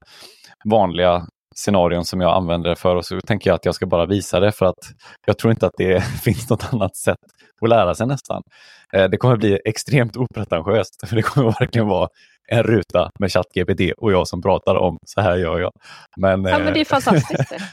vanliga 0.65 1.25
scenarion 1.55 2.05
som 2.05 2.21
jag 2.21 2.35
använder 2.35 2.75
för 2.75 2.95
och 2.95 3.05
så 3.05 3.21
tänker 3.21 3.49
jag 3.49 3.55
att 3.55 3.65
jag 3.65 3.75
ska 3.75 3.85
bara 3.85 4.05
visa 4.05 4.39
det 4.39 4.51
för 4.51 4.65
att 4.65 4.79
jag 5.27 5.37
tror 5.37 5.51
inte 5.51 5.65
att 5.65 5.73
det 5.77 6.01
finns 6.23 6.49
något 6.49 6.73
annat 6.73 6.95
sätt 6.95 7.17
att 7.61 7.69
lära 7.69 7.95
sig 7.95 8.07
nästan. 8.07 8.41
Eh, 8.93 9.09
det 9.09 9.17
kommer 9.17 9.37
bli 9.37 9.59
extremt 9.65 10.17
opretentiöst 10.17 11.07
för 11.09 11.15
det 11.15 11.21
kommer 11.21 11.51
verkligen 11.59 11.87
vara 11.87 12.09
en 12.51 12.63
ruta 12.63 13.09
med 13.19 13.31
ChatGPT 13.31 13.93
och 13.97 14.11
jag 14.11 14.27
som 14.27 14.41
pratar 14.41 14.75
om 14.75 14.97
så 15.05 15.21
här 15.21 15.37
gör 15.37 15.59
jag. 15.59 15.71
Men, 16.17 16.45
ja, 16.45 16.59
men 16.59 16.73
det 16.73 16.79
är 16.79 16.81
eh, 16.81 16.85
fantastiskt. 16.85 17.53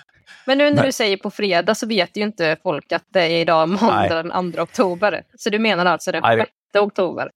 Men 0.49 0.59
nu 0.59 0.65
när 0.65 0.75
men, 0.75 0.85
du 0.85 0.93
säger 0.93 1.17
på 1.17 1.31
fredag 1.31 1.75
så 1.75 1.87
vet 1.87 2.17
ju 2.17 2.23
inte 2.23 2.57
folk 2.62 2.93
att 2.93 3.05
det 3.12 3.23
är 3.23 3.41
idag 3.41 3.69
måndag 3.69 4.23
den 4.23 4.53
2 4.53 4.62
oktober. 4.62 5.23
Så 5.39 5.51
du 5.51 5.59
menar 5.59 5.87
alltså 5.87 6.12
den 6.12 6.23
6 6.23 6.51
oktober? 6.79 7.31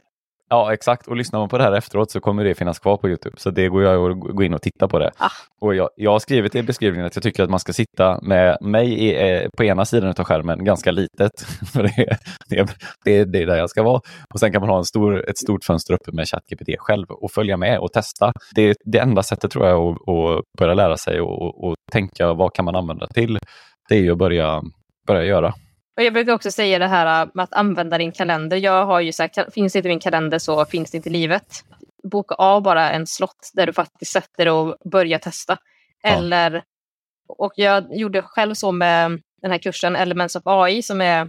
Ja, 0.52 0.72
exakt. 0.72 1.08
Och 1.08 1.16
lyssnar 1.16 1.40
man 1.40 1.48
på 1.48 1.58
det 1.58 1.64
här 1.64 1.72
efteråt 1.72 2.10
så 2.10 2.20
kommer 2.20 2.44
det 2.44 2.54
finnas 2.54 2.78
kvar 2.78 2.96
på 2.96 3.08
Youtube. 3.08 3.36
Så 3.38 3.50
det 3.50 3.68
går 3.68 3.82
jag 3.82 4.10
att 4.10 4.36
gå 4.36 4.42
in 4.42 4.54
och 4.54 4.62
titta 4.62 4.88
på 4.88 4.98
det. 4.98 5.10
Ah. 5.18 5.30
Och 5.60 5.74
jag, 5.74 5.88
jag 5.96 6.10
har 6.10 6.18
skrivit 6.18 6.54
i 6.54 6.62
beskrivningen 6.62 7.06
att 7.06 7.16
jag 7.16 7.22
tycker 7.22 7.42
att 7.42 7.50
man 7.50 7.60
ska 7.60 7.72
sitta 7.72 8.20
med 8.22 8.58
mig 8.60 8.92
i, 8.92 9.32
eh, 9.32 9.48
på 9.56 9.64
ena 9.64 9.84
sidan 9.84 10.14
av 10.18 10.24
skärmen, 10.24 10.64
ganska 10.64 10.90
litet. 10.90 11.40
För 11.72 11.82
det, 11.82 12.18
det, 12.48 12.76
det, 13.04 13.24
det 13.24 13.38
är 13.42 13.46
där 13.46 13.56
jag 13.56 13.70
ska 13.70 13.82
vara. 13.82 14.00
Och 14.34 14.40
sen 14.40 14.52
kan 14.52 14.60
man 14.60 14.70
ha 14.70 14.78
en 14.78 14.84
stor, 14.84 15.30
ett 15.30 15.38
stort 15.38 15.64
fönster 15.64 15.94
uppe 15.94 16.12
med 16.12 16.28
ChatGPT 16.28 16.78
själv 16.78 17.06
och 17.10 17.32
följa 17.32 17.56
med 17.56 17.78
och 17.78 17.92
testa. 17.92 18.32
Det 18.54 18.62
är 18.62 18.74
det 18.84 18.98
enda 18.98 19.22
sättet 19.22 19.50
tror 19.50 19.66
jag 19.66 19.88
att, 19.88 20.08
att 20.08 20.44
börja 20.58 20.74
lära 20.74 20.96
sig 20.96 21.20
och, 21.20 21.64
och 21.64 21.74
tänka 21.92 22.32
vad 22.32 22.54
kan 22.54 22.64
man 22.64 22.76
använda 22.76 23.06
till. 23.06 23.38
Det 23.88 23.94
är 23.94 24.00
ju 24.00 24.12
att 24.12 24.18
börja, 24.18 24.62
börja 25.06 25.24
göra. 25.24 25.54
Och 26.00 26.04
jag 26.04 26.12
brukar 26.12 26.32
också 26.32 26.50
säga 26.50 26.78
det 26.78 26.86
här 26.86 27.30
med 27.34 27.42
att 27.42 27.52
använda 27.52 27.98
din 27.98 28.12
kalender. 28.12 28.56
Jag 28.56 28.86
har 28.86 29.00
ju 29.00 29.12
sagt, 29.12 29.38
finns 29.54 29.72
det 29.72 29.78
inte 29.78 29.88
min 29.88 30.00
kalender 30.00 30.38
så 30.38 30.64
finns 30.64 30.90
det 30.90 30.96
inte 30.96 31.10
livet. 31.10 31.64
Boka 32.02 32.34
av 32.34 32.62
bara 32.62 32.90
en 32.90 33.06
slott 33.06 33.50
där 33.54 33.66
du 33.66 33.72
faktiskt 33.72 34.12
sätter 34.12 34.48
och 34.48 34.76
börjar 34.90 35.18
testa. 35.18 35.58
Ja. 36.02 36.10
Eller, 36.10 36.62
och 37.28 37.52
jag 37.56 37.96
gjorde 37.96 38.22
själv 38.22 38.54
så 38.54 38.72
med 38.72 39.20
den 39.42 39.50
här 39.50 39.58
kursen 39.58 39.96
Elements 39.96 40.36
of 40.36 40.42
AI 40.44 40.82
som 40.82 41.00
är 41.00 41.28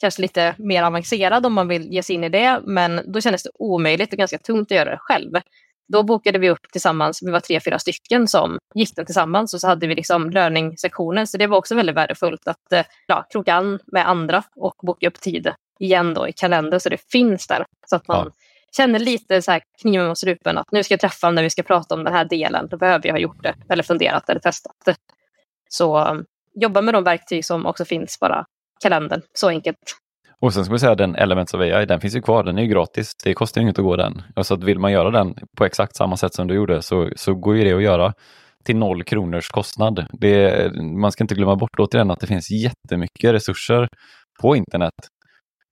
kanske 0.00 0.22
lite 0.22 0.54
mer 0.58 0.82
avancerad 0.82 1.46
om 1.46 1.52
man 1.52 1.68
vill 1.68 1.92
ge 1.92 2.02
sig 2.02 2.14
in 2.14 2.24
i 2.24 2.28
det. 2.28 2.60
Men 2.64 3.12
då 3.12 3.20
kändes 3.20 3.42
det 3.42 3.50
omöjligt 3.54 4.12
och 4.12 4.18
ganska 4.18 4.38
tungt 4.38 4.72
att 4.72 4.76
göra 4.76 4.90
det 4.90 4.98
själv. 5.00 5.32
Då 5.88 6.02
bokade 6.02 6.38
vi 6.38 6.50
upp 6.50 6.72
tillsammans, 6.72 7.22
vi 7.22 7.30
var 7.30 7.40
tre, 7.40 7.60
fyra 7.60 7.78
stycken 7.78 8.28
som 8.28 8.58
gick 8.74 8.96
den 8.96 9.06
tillsammans 9.06 9.54
och 9.54 9.60
så 9.60 9.66
hade 9.66 9.86
vi 9.86 9.94
liksom 9.94 10.30
learning-sektionen. 10.30 11.26
Så 11.26 11.36
det 11.36 11.46
var 11.46 11.58
också 11.58 11.74
väldigt 11.74 11.96
värdefullt 11.96 12.48
att 12.48 12.72
eh, 12.72 12.84
ja, 13.06 13.26
kroka 13.30 13.54
an 13.54 13.78
med 13.86 14.08
andra 14.08 14.42
och 14.56 14.74
boka 14.82 15.08
upp 15.08 15.20
tid 15.20 15.52
igen 15.80 16.14
då 16.14 16.28
i 16.28 16.32
kalender 16.32 16.78
så 16.78 16.88
det 16.88 17.10
finns 17.10 17.46
där. 17.46 17.64
Så 17.86 17.96
att 17.96 18.08
man 18.08 18.26
ja. 18.26 18.32
känner 18.76 18.98
lite 18.98 19.42
så 19.42 19.50
här 19.50 19.62
kniven 19.80 20.08
mot 20.08 20.18
strupen 20.18 20.58
att 20.58 20.72
nu 20.72 20.82
ska 20.82 20.92
jag 20.92 21.00
träffa 21.00 21.30
när 21.30 21.42
vi 21.42 21.50
ska 21.50 21.62
prata 21.62 21.94
om 21.94 22.04
den 22.04 22.14
här 22.14 22.24
delen. 22.24 22.68
Då 22.70 22.76
behöver 22.76 23.06
jag 23.06 23.14
ha 23.14 23.20
gjort 23.20 23.42
det 23.42 23.54
eller 23.68 23.82
funderat 23.82 24.28
eller 24.28 24.40
testat. 24.40 24.98
Så 25.68 26.08
um, 26.08 26.24
jobba 26.54 26.82
med 26.82 26.94
de 26.94 27.04
verktyg 27.04 27.44
som 27.44 27.66
också 27.66 27.84
finns, 27.84 28.20
bara 28.20 28.44
kalendern. 28.82 29.22
Så 29.32 29.48
enkelt. 29.48 30.01
Och 30.42 30.54
sen 30.54 30.64
ska 30.64 30.72
vi 30.72 30.78
säga 30.78 30.94
den 30.94 31.14
Elements 31.14 31.54
of 31.54 31.60
AI, 31.60 31.86
den 31.86 32.00
finns 32.00 32.16
ju 32.16 32.22
kvar, 32.22 32.44
den 32.44 32.58
är 32.58 32.62
ju 32.62 32.68
gratis. 32.68 33.12
Det 33.24 33.34
kostar 33.34 33.60
inget 33.60 33.78
att 33.78 33.84
gå 33.84 33.96
den. 33.96 34.22
Så 34.42 34.54
att 34.54 34.64
vill 34.64 34.78
man 34.78 34.92
göra 34.92 35.10
den 35.10 35.34
på 35.58 35.64
exakt 35.64 35.96
samma 35.96 36.16
sätt 36.16 36.34
som 36.34 36.48
du 36.48 36.54
gjorde 36.54 36.82
så, 36.82 37.10
så 37.16 37.34
går 37.34 37.56
ju 37.56 37.64
det 37.64 37.72
att 37.72 37.82
göra 37.82 38.12
till 38.64 38.76
noll 38.76 39.04
kronors 39.04 39.48
kostnad. 39.48 40.06
Det, 40.12 40.70
man 41.02 41.12
ska 41.12 41.24
inte 41.24 41.34
glömma 41.34 41.56
bort 41.56 41.78
återigen 41.78 42.10
att 42.10 42.20
det 42.20 42.26
finns 42.26 42.50
jättemycket 42.50 43.32
resurser 43.32 43.88
på 44.42 44.56
internet 44.56 44.94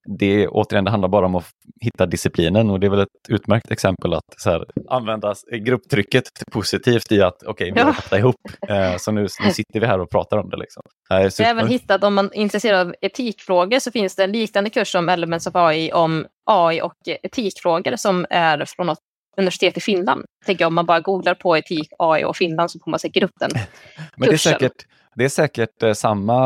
det, 0.05 0.47
återigen, 0.47 0.85
det 0.85 0.91
handlar 0.91 1.09
bara 1.09 1.25
om 1.25 1.35
att 1.35 1.49
hitta 1.81 2.05
disciplinen 2.05 2.69
och 2.69 2.79
det 2.79 2.87
är 2.87 2.91
väl 2.91 2.99
ett 2.99 3.29
utmärkt 3.29 3.71
exempel 3.71 4.13
att 4.13 4.25
så 4.37 4.49
här, 4.49 4.65
använda 4.89 5.33
grupptrycket 5.51 6.23
positivt 6.51 7.11
i 7.11 7.21
att 7.21 7.43
okej, 7.43 7.71
okay, 7.71 7.71
vi 7.71 7.79
har 7.79 7.95
ja. 8.11 8.17
ihop. 8.17 8.35
Eh, 8.69 8.97
så 8.97 9.11
nu, 9.11 9.21
nu 9.21 9.51
sitter 9.51 9.79
vi 9.79 9.85
här 9.85 9.99
och 9.99 10.09
pratar 10.09 10.37
om 10.37 10.49
det. 10.49 10.57
Liksom. 10.57 10.83
Jag 11.09 11.17
har 11.17 11.41
även 11.41 11.67
hittat, 11.67 12.03
om 12.03 12.13
man 12.13 12.25
är 12.25 12.35
intresserad 12.35 12.87
av 12.87 12.95
etikfrågor 13.01 13.79
så 13.79 13.91
finns 13.91 14.15
det 14.15 14.23
en 14.23 14.31
liknande 14.31 14.69
kurs 14.69 14.95
om 14.95 15.09
Elements 15.09 15.47
of 15.47 15.55
AI 15.55 15.91
om 15.91 16.25
AI 16.45 16.81
och 16.81 16.93
etikfrågor 17.05 17.95
som 17.95 18.25
är 18.29 18.65
från 18.65 18.87
något 18.87 18.99
universitet 19.37 19.77
i 19.77 19.81
Finland. 19.81 20.25
Tänker 20.45 20.65
om 20.65 20.75
man 20.75 20.85
bara 20.85 20.99
googlar 20.99 21.35
på 21.35 21.57
etik, 21.57 21.89
AI 21.99 22.23
och 22.23 22.37
Finland 22.37 22.71
så 22.71 22.79
får 22.79 22.91
man 22.91 22.99
säkert 22.99 23.23
upp 23.23 23.35
den 23.39 23.49
Men 24.17 24.29
det 24.29 24.35
är 24.35 24.37
säkert, 24.37 24.85
det 25.15 25.25
är 25.25 25.29
säkert 25.29 25.83
eh, 25.83 25.93
samma, 25.93 26.37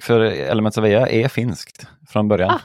för 0.00 0.20
Elements 0.20 0.78
of 0.78 0.84
AI 0.84 1.22
är 1.22 1.28
finskt 1.28 1.86
från 2.08 2.28
början. 2.28 2.50
Ah. 2.50 2.60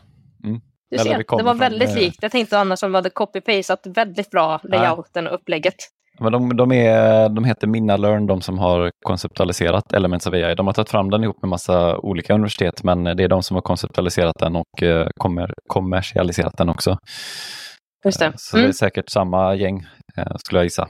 Mm. 0.93 1.03
Du 1.03 1.09
ser, 1.09 1.37
det, 1.37 1.43
var 1.43 1.53
väldigt 1.53 1.89
från, 1.89 1.99
likt. 1.99 2.17
Jag 2.21 2.31
tänkte 2.31 2.59
annars 2.59 2.83
om 2.83 2.91
de 2.91 2.95
hade 2.95 3.09
copy-pastat 3.09 3.79
väldigt 3.95 4.29
bra 4.29 4.59
layouten 4.63 5.27
och 5.27 5.33
upplägget. 5.33 5.75
Men 6.19 6.31
de, 6.31 6.57
de, 6.57 6.71
är, 6.71 7.29
de 7.29 7.43
heter 7.43 7.67
Minnalearn, 7.67 8.27
de 8.27 8.41
som 8.41 8.59
har 8.59 8.91
konceptualiserat 9.05 9.93
Elements 9.93 10.27
of 10.27 10.33
AI. 10.33 10.55
De 10.55 10.67
har 10.67 10.73
tagit 10.73 10.89
fram 10.89 11.09
den 11.09 11.23
ihop 11.23 11.41
med 11.41 11.49
massa 11.49 11.97
olika 11.97 12.33
universitet, 12.33 12.83
men 12.83 13.03
det 13.03 13.23
är 13.23 13.27
de 13.27 13.43
som 13.43 13.55
har 13.55 13.61
konceptualiserat 13.61 14.35
den 14.39 14.55
och 14.55 14.83
eh, 14.83 15.07
kommer, 15.19 15.53
kommersialiserat 15.67 16.57
den 16.57 16.69
också. 16.69 16.97
Just 18.05 18.19
det. 18.19 18.33
Så 18.35 18.57
mm. 18.57 18.67
det 18.67 18.71
är 18.71 18.73
säkert 18.73 19.09
samma 19.09 19.55
gäng, 19.55 19.85
eh, 20.17 20.35
skulle 20.37 20.59
jag 20.59 20.65
gissa. 20.65 20.87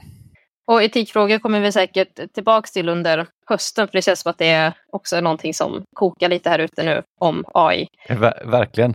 Och 0.66 0.82
etikfrågor 0.82 1.38
kommer 1.38 1.60
vi 1.60 1.72
säkert 1.72 2.32
tillbaka 2.34 2.66
till 2.66 2.88
under 2.88 3.26
hösten, 3.46 3.88
för 3.88 3.92
det 3.92 4.02
känns 4.02 4.20
som 4.20 4.30
att 4.30 4.38
det 4.38 4.48
är 4.48 4.72
också 4.92 5.20
någonting 5.20 5.54
som 5.54 5.84
kokar 5.96 6.28
lite 6.28 6.50
här 6.50 6.58
ute 6.58 6.82
nu 6.82 7.02
om 7.20 7.44
AI. 7.54 7.86
Ver 8.08 8.42
verkligen. 8.44 8.94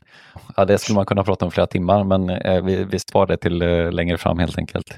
Ja, 0.55 0.65
det 0.65 0.77
skulle 0.77 0.95
man 0.95 1.05
kunna 1.05 1.23
prata 1.23 1.45
om 1.45 1.51
flera 1.51 1.67
timmar, 1.67 2.03
men 2.03 2.29
eh, 2.29 2.63
vi, 2.63 2.83
vi 2.83 2.99
sparar 2.99 3.27
det 3.27 3.37
till 3.37 3.61
eh, 3.61 3.91
längre 3.91 4.17
fram 4.17 4.39
helt 4.39 4.57
enkelt. 4.57 4.97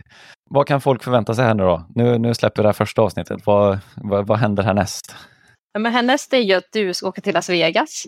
Vad 0.50 0.68
kan 0.68 0.82
folk 0.82 1.04
förvänta 1.04 1.34
sig 1.34 1.46
här 1.46 1.54
nu 1.54 1.64
då? 1.64 1.86
Nu, 1.96 2.18
nu 2.18 2.34
släpper 2.34 2.62
vi 2.62 2.64
det 2.64 2.68
här 2.68 2.74
första 2.74 3.02
avsnittet. 3.02 3.46
Vad, 3.46 3.80
vad, 3.96 4.28
vad 4.28 4.38
händer 4.38 4.64
härnäst? 4.64 5.16
Ja, 5.74 5.80
men 5.80 5.94
härnäst 5.94 6.34
är 6.34 6.38
ju 6.38 6.54
att 6.54 6.70
du 6.72 6.94
ska 6.94 7.08
åka 7.08 7.22
till 7.22 7.34
Las 7.34 7.50
Vegas 7.50 8.06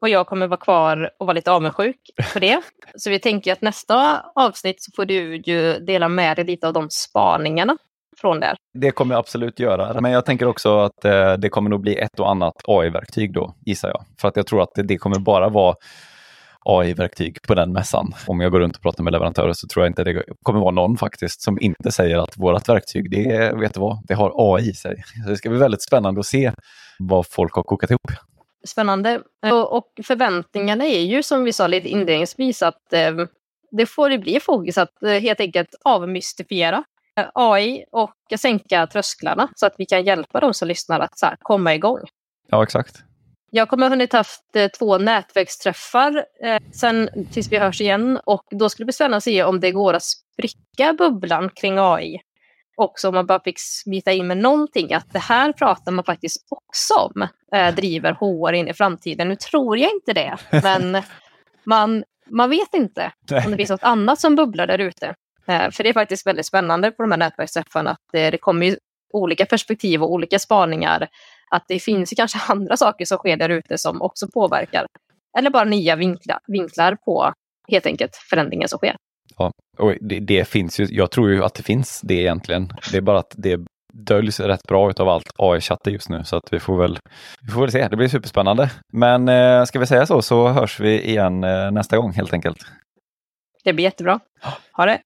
och 0.00 0.08
jag 0.08 0.26
kommer 0.26 0.46
vara 0.46 0.60
kvar 0.60 1.10
och 1.18 1.26
vara 1.26 1.34
lite 1.34 1.52
avundsjuk 1.52 1.96
för 2.22 2.40
det. 2.40 2.60
Så 2.96 3.10
vi 3.10 3.18
tänker 3.18 3.52
att 3.52 3.60
nästa 3.60 4.24
avsnitt 4.34 4.82
så 4.82 4.90
får 4.96 5.04
du 5.04 5.36
ju 5.36 5.78
dela 5.78 6.08
med 6.08 6.36
dig 6.36 6.44
lite 6.44 6.66
av 6.66 6.72
de 6.72 6.88
spaningarna 6.90 7.76
från 8.20 8.40
där. 8.40 8.56
Det 8.78 8.90
kommer 8.90 9.14
jag 9.14 9.18
absolut 9.18 9.60
göra, 9.60 10.00
men 10.00 10.12
jag 10.12 10.24
tänker 10.26 10.46
också 10.46 10.78
att 10.78 11.04
eh, 11.04 11.32
det 11.32 11.48
kommer 11.48 11.70
nog 11.70 11.80
bli 11.80 11.96
ett 11.96 12.20
och 12.20 12.30
annat 12.30 12.54
AI-verktyg 12.64 13.32
då, 13.32 13.54
gissar 13.66 13.88
jag. 13.88 14.04
För 14.20 14.28
att 14.28 14.36
jag 14.36 14.46
tror 14.46 14.62
att 14.62 14.70
det, 14.74 14.98
kommer 14.98 15.18
bara 15.18 15.48
vara 15.48 15.74
AI-verktyg 16.64 17.42
på 17.42 17.54
den 17.54 17.72
mässan. 17.72 18.12
Om 18.26 18.40
jag 18.40 18.52
går 18.52 18.60
runt 18.60 18.76
och 18.76 18.82
pratar 18.82 19.04
med 19.04 19.12
leverantörer 19.12 19.52
så 19.52 19.66
tror 19.68 19.84
jag 19.84 19.90
inte 19.90 20.04
det 20.04 20.22
kommer 20.42 20.60
vara 20.60 20.70
någon 20.70 20.96
faktiskt 20.96 21.42
som 21.42 21.60
inte 21.60 21.92
säger 21.92 22.18
att 22.18 22.36
vårt 22.36 22.68
verktyg, 22.68 23.10
det, 23.10 23.52
vet 23.60 23.74
du 23.74 23.80
vad, 23.80 23.98
det 24.08 24.14
har 24.14 24.32
AI 24.36 24.70
i 24.70 24.72
sig. 24.72 25.02
Så 25.24 25.30
det 25.30 25.36
ska 25.36 25.48
bli 25.48 25.58
väldigt 25.58 25.82
spännande 25.82 26.20
att 26.20 26.26
se 26.26 26.52
vad 26.98 27.26
folk 27.26 27.52
har 27.52 27.62
kokat 27.62 27.90
ihop. 27.90 28.10
Spännande. 28.66 29.20
Och 29.70 29.92
förväntningarna 30.04 30.84
är 30.84 31.00
ju 31.00 31.22
som 31.22 31.44
vi 31.44 31.52
sa 31.52 31.66
lite 31.66 31.88
inledningsvis 31.88 32.62
att 32.62 32.92
eh, 32.92 33.14
det 33.70 33.86
får 33.86 34.10
det 34.10 34.18
bli 34.18 34.40
fokus 34.40 34.78
att 34.78 35.02
eh, 35.02 35.10
helt 35.10 35.40
enkelt 35.40 35.68
avmystifiera 35.84 36.84
AI 37.34 37.84
och 37.92 38.14
sänka 38.38 38.86
trösklarna 38.86 39.48
så 39.54 39.66
att 39.66 39.74
vi 39.78 39.86
kan 39.86 40.04
hjälpa 40.04 40.40
de 40.40 40.54
som 40.54 40.68
lyssnar 40.68 41.00
att 41.00 41.18
så 41.18 41.26
här, 41.26 41.36
komma 41.40 41.74
igång. 41.74 42.00
Ja, 42.50 42.62
exakt. 42.62 43.02
Jag 43.50 43.68
kommer 43.68 43.86
ha 43.86 43.90
hunnit 43.90 44.12
haft 44.12 44.56
eh, 44.56 44.68
två 44.68 44.98
nätverksträffar 44.98 46.24
eh, 46.42 46.62
sen 46.72 47.08
tills 47.32 47.52
vi 47.52 47.58
hörs 47.58 47.80
igen 47.80 48.20
och 48.24 48.44
då 48.50 48.68
skulle 48.68 48.82
det 48.82 48.86
bli 48.86 48.92
spännande 48.92 49.16
att 49.16 49.24
se 49.24 49.44
om 49.44 49.60
det 49.60 49.70
går 49.70 49.94
att 49.94 50.02
spricka 50.02 50.92
bubblan 50.92 51.50
kring 51.54 51.78
AI. 51.78 52.20
Också 52.76 53.08
om 53.08 53.14
man 53.14 53.26
bara 53.26 53.40
fick 53.40 53.58
smita 53.58 54.12
in 54.12 54.26
med 54.26 54.38
någonting 54.38 54.94
att 54.94 55.12
det 55.12 55.18
här 55.18 55.52
pratar 55.52 55.92
man 55.92 56.04
faktiskt 56.04 56.46
också 56.50 56.94
om 56.94 57.28
eh, 57.52 57.74
driver 57.74 58.12
HR 58.12 58.52
in 58.52 58.68
i 58.68 58.74
framtiden. 58.74 59.28
Nu 59.28 59.36
tror 59.36 59.78
jag 59.78 59.90
inte 59.90 60.12
det, 60.12 60.36
men 60.62 61.02
man, 61.64 62.04
man 62.30 62.50
vet 62.50 62.74
inte 62.74 63.12
om 63.44 63.50
det 63.50 63.56
finns 63.56 63.70
något 63.70 63.82
annat 63.82 64.20
som 64.20 64.36
bubblar 64.36 64.66
där 64.66 64.78
ute. 64.78 65.14
Eh, 65.48 65.70
för 65.70 65.82
det 65.82 65.88
är 65.88 65.92
faktiskt 65.92 66.26
väldigt 66.26 66.46
spännande 66.46 66.90
på 66.90 67.02
de 67.02 67.10
här 67.10 67.18
nätverksträffarna 67.18 67.90
att 67.90 68.00
det, 68.12 68.30
det 68.30 68.38
kommer 68.38 68.66
ju 68.66 68.76
olika 69.12 69.46
perspektiv 69.46 70.02
och 70.02 70.12
olika 70.12 70.38
spaningar. 70.38 71.08
Att 71.50 71.64
det 71.68 71.78
finns 71.78 72.12
kanske 72.16 72.38
andra 72.52 72.76
saker 72.76 73.04
som 73.04 73.18
sker 73.18 73.36
där 73.36 73.48
ute 73.48 73.78
som 73.78 74.02
också 74.02 74.28
påverkar. 74.28 74.86
Eller 75.38 75.50
bara 75.50 75.64
nya 75.64 75.96
vinklar, 75.96 76.38
vinklar 76.46 76.96
på 77.04 77.32
helt 77.68 77.86
enkelt 77.86 78.16
förändringen 78.30 78.68
som 78.68 78.78
sker. 78.78 78.96
Ja, 79.38 79.52
och 79.78 79.94
det, 80.00 80.20
det, 80.20 80.48
finns 80.48 80.80
ju, 80.80 80.86
jag 80.90 81.10
tror 81.10 81.30
ju 81.30 81.44
att 81.44 81.54
det 81.54 81.62
finns 81.62 82.00
det 82.00 82.14
egentligen. 82.14 82.68
Det 82.92 82.96
är 82.96 83.00
bara 83.00 83.18
att 83.18 83.34
det 83.36 83.60
döljs 83.92 84.40
rätt 84.40 84.62
bra 84.62 84.92
av 84.96 85.08
allt 85.08 85.30
AI-chatter 85.38 85.90
just 85.90 86.08
nu 86.08 86.24
så 86.24 86.36
att 86.36 86.52
vi 86.52 86.60
får 86.60 86.78
väl, 86.78 86.98
vi 87.40 87.52
får 87.52 87.60
väl 87.60 87.70
se. 87.70 87.88
Det 87.88 87.96
blir 87.96 88.08
superspännande. 88.08 88.70
Men 88.92 89.28
eh, 89.28 89.64
ska 89.64 89.78
vi 89.78 89.86
säga 89.86 90.06
så 90.06 90.22
så 90.22 90.48
hörs 90.48 90.80
vi 90.80 91.08
igen 91.08 91.44
eh, 91.44 91.70
nästa 91.70 91.96
gång 91.96 92.12
helt 92.12 92.32
enkelt. 92.32 92.58
Det 93.64 93.72
blir 93.72 93.84
jättebra. 93.84 94.20
Ha 94.72 94.86
det! 94.86 95.00